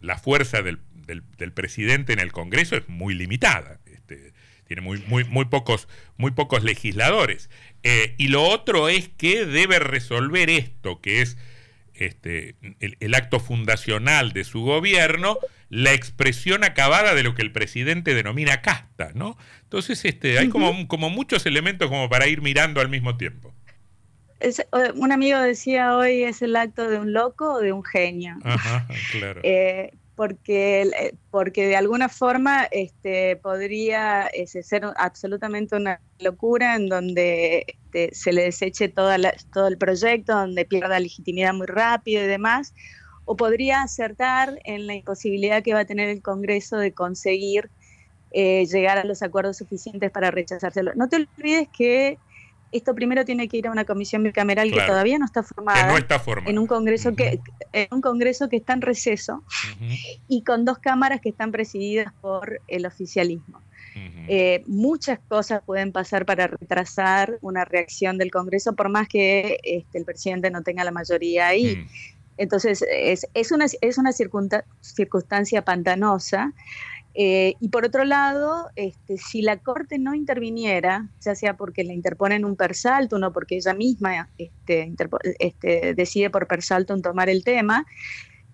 la 0.00 0.18
fuerza 0.18 0.62
del, 0.62 0.80
del, 1.06 1.52
presidente 1.52 2.12
en 2.12 2.18
el 2.18 2.32
Congreso 2.32 2.76
es 2.76 2.88
muy 2.88 3.14
limitada. 3.14 3.80
Este, 3.86 4.32
tiene 4.66 4.82
muy, 4.82 5.02
muy, 5.06 5.24
muy, 5.24 5.46
pocos, 5.46 5.88
muy 6.16 6.30
pocos 6.32 6.62
legisladores. 6.62 7.50
Eh, 7.82 8.14
y 8.18 8.28
lo 8.28 8.42
otro 8.42 8.88
es 8.88 9.08
que 9.08 9.44
debe 9.44 9.78
resolver 9.78 10.50
esto, 10.50 11.00
que 11.00 11.22
es 11.22 11.36
este, 11.94 12.56
el, 12.80 13.14
acto 13.14 13.38
fundacional 13.38 14.32
de 14.32 14.44
su 14.44 14.62
gobierno, 14.62 15.38
la 15.72 15.94
expresión 15.94 16.64
acabada 16.64 17.14
de 17.14 17.22
lo 17.22 17.34
que 17.34 17.40
el 17.40 17.50
presidente 17.50 18.14
denomina 18.14 18.60
casta, 18.60 19.12
¿no? 19.14 19.38
Entonces, 19.62 20.04
este, 20.04 20.38
hay 20.38 20.50
como, 20.50 20.86
como 20.86 21.08
muchos 21.08 21.46
elementos 21.46 21.88
como 21.88 22.10
para 22.10 22.26
ir 22.26 22.42
mirando 22.42 22.82
al 22.82 22.90
mismo 22.90 23.16
tiempo. 23.16 23.54
un 24.96 25.12
amigo 25.12 25.40
decía 25.40 25.96
hoy 25.96 26.24
es 26.24 26.42
el 26.42 26.56
acto 26.56 26.90
de 26.90 26.98
un 26.98 27.14
loco 27.14 27.54
o 27.54 27.60
de 27.60 27.72
un 27.72 27.82
genio. 27.82 28.36
Ajá, 28.44 28.86
claro. 29.12 29.40
Eh, 29.44 29.94
porque, 30.14 30.82
eh, 30.82 31.14
porque 31.30 31.66
de 31.66 31.76
alguna 31.76 32.10
forma 32.10 32.68
este, 32.70 33.36
podría 33.36 34.28
ser 34.44 34.84
absolutamente 34.96 35.74
una 35.74 36.02
locura 36.18 36.76
en 36.76 36.90
donde 36.90 37.64
este, 37.66 38.14
se 38.14 38.34
le 38.34 38.42
deseche 38.42 38.88
toda 38.88 39.16
todo 39.54 39.68
el 39.68 39.78
proyecto, 39.78 40.34
donde 40.34 40.66
pierda 40.66 41.00
legitimidad 41.00 41.54
muy 41.54 41.66
rápido 41.66 42.22
y 42.22 42.26
demás, 42.26 42.74
o 43.24 43.36
podría 43.36 43.82
acertar 43.82 44.60
en 44.64 44.86
la 44.86 44.94
imposibilidad 44.94 45.62
que 45.62 45.74
va 45.74 45.80
a 45.80 45.84
tener 45.84 46.08
el 46.08 46.22
Congreso 46.22 46.76
de 46.76 46.92
conseguir 46.92 47.70
eh, 48.32 48.66
llegar 48.66 48.98
a 48.98 49.04
los 49.04 49.22
acuerdos 49.22 49.58
suficientes 49.58 50.10
para 50.10 50.30
rechazárselo. 50.30 50.92
No 50.94 51.08
te 51.08 51.16
olvides 51.16 51.68
que 51.76 52.18
esto 52.72 52.94
primero 52.94 53.24
tiene 53.24 53.48
que 53.48 53.58
ir 53.58 53.66
a 53.66 53.70
una 53.70 53.84
comisión 53.84 54.22
bicameral 54.22 54.70
que 54.72 54.80
todavía 54.80 55.18
no 55.18 55.26
está 55.26 55.42
formada. 55.42 55.88
no 55.88 55.98
está 55.98 56.18
formada. 56.18 56.50
En 56.50 56.58
un 56.58 56.66
congreso 56.66 57.14
que 57.14 57.38
en 57.72 57.88
un 57.90 58.00
congreso 58.00 58.48
que 58.48 58.56
está 58.56 58.72
en 58.72 58.80
receso 58.80 59.44
y 60.26 60.42
con 60.42 60.64
dos 60.64 60.78
cámaras 60.78 61.20
que 61.20 61.28
están 61.28 61.52
presididas 61.52 62.12
por 62.20 62.60
el 62.68 62.86
oficialismo. 62.86 63.60
Eh, 64.26 64.62
muchas 64.66 65.18
cosas 65.28 65.62
pueden 65.64 65.92
pasar 65.92 66.24
para 66.24 66.46
retrasar 66.46 67.38
una 67.42 67.66
reacción 67.66 68.16
del 68.16 68.30
Congreso, 68.30 68.74
por 68.74 68.88
más 68.88 69.06
que 69.06 69.58
este, 69.62 69.98
el 69.98 70.04
presidente 70.06 70.50
no 70.50 70.62
tenga 70.62 70.82
la 70.84 70.92
mayoría 70.92 71.48
ahí. 71.48 71.86
Entonces, 72.42 72.84
es, 72.90 73.26
es, 73.34 73.52
una, 73.52 73.66
es 73.80 73.98
una 73.98 74.12
circunstancia 74.12 75.62
pantanosa. 75.62 76.52
Eh, 77.14 77.54
y 77.60 77.68
por 77.68 77.84
otro 77.84 78.04
lado, 78.04 78.68
este, 78.74 79.16
si 79.18 79.42
la 79.42 79.58
Corte 79.58 79.98
no 79.98 80.14
interviniera, 80.14 81.08
ya 81.20 81.34
sea 81.34 81.56
porque 81.56 81.84
la 81.84 81.92
interpone 81.92 82.36
en 82.36 82.44
un 82.44 82.56
persalto, 82.56 83.18
no 83.18 83.32
porque 83.32 83.56
ella 83.56 83.74
misma 83.74 84.28
este, 84.38 84.92
este, 85.38 85.94
decide 85.94 86.30
por 86.30 86.48
persalto 86.48 86.94
en 86.94 87.02
tomar 87.02 87.28
el 87.28 87.44
tema, 87.44 87.86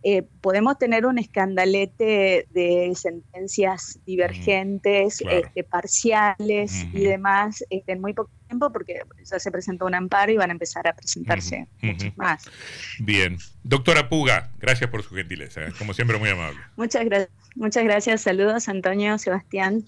eh, 0.02 0.22
podemos 0.40 0.76
tener 0.76 1.06
un 1.06 1.18
escandalete 1.18 2.46
de 2.50 2.92
sentencias 2.94 3.98
divergentes, 4.04 5.22
este, 5.28 5.64
parciales 5.64 6.84
y 6.92 7.04
demás 7.04 7.64
este, 7.70 7.92
en 7.92 8.00
muy 8.00 8.12
poco 8.12 8.30
tiempo, 8.48 8.72
porque 8.72 9.00
ya 9.24 9.38
se 9.38 9.50
presentó 9.50 9.86
un 9.86 9.94
amparo 9.94 10.32
y 10.32 10.36
van 10.36 10.50
a 10.50 10.52
empezar 10.52 10.86
a 10.88 10.94
presentarse 10.94 11.66
muchos 11.80 12.16
más. 12.16 12.50
Bien. 12.98 13.38
Doctora 13.62 14.08
Puga, 14.08 14.50
gracias 14.58 14.90
por 14.90 15.02
su 15.02 15.14
gentileza, 15.14 15.62
¿eh? 15.62 15.72
como 15.78 15.94
siempre 15.94 16.18
muy 16.18 16.30
amable. 16.30 16.58
Muchas 16.76 17.04
gracias. 17.04 17.30
Muchas 17.54 17.84
gracias. 17.84 18.22
Saludos, 18.22 18.68
Antonio, 18.68 19.18
Sebastián. 19.18 19.84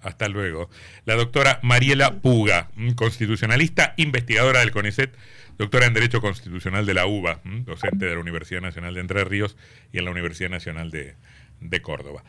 Hasta 0.00 0.28
luego. 0.28 0.68
La 1.04 1.14
doctora 1.14 1.60
Mariela 1.62 2.20
Puga, 2.20 2.70
constitucionalista, 2.96 3.94
investigadora 3.96 4.60
del 4.60 4.72
CONICET 4.72 5.16
doctora 5.58 5.86
en 5.86 5.94
Derecho 5.94 6.20
Constitucional 6.20 6.86
de 6.86 6.94
la 6.94 7.06
UBA, 7.06 7.40
docente 7.44 8.06
de 8.06 8.14
la 8.14 8.20
Universidad 8.20 8.60
Nacional 8.60 8.94
de 8.94 9.00
Entre 9.00 9.24
Ríos 9.24 9.56
y 9.92 9.98
en 9.98 10.04
la 10.04 10.10
Universidad 10.10 10.50
Nacional 10.50 10.90
de, 10.90 11.14
de 11.60 11.82
Córdoba. 11.82 12.24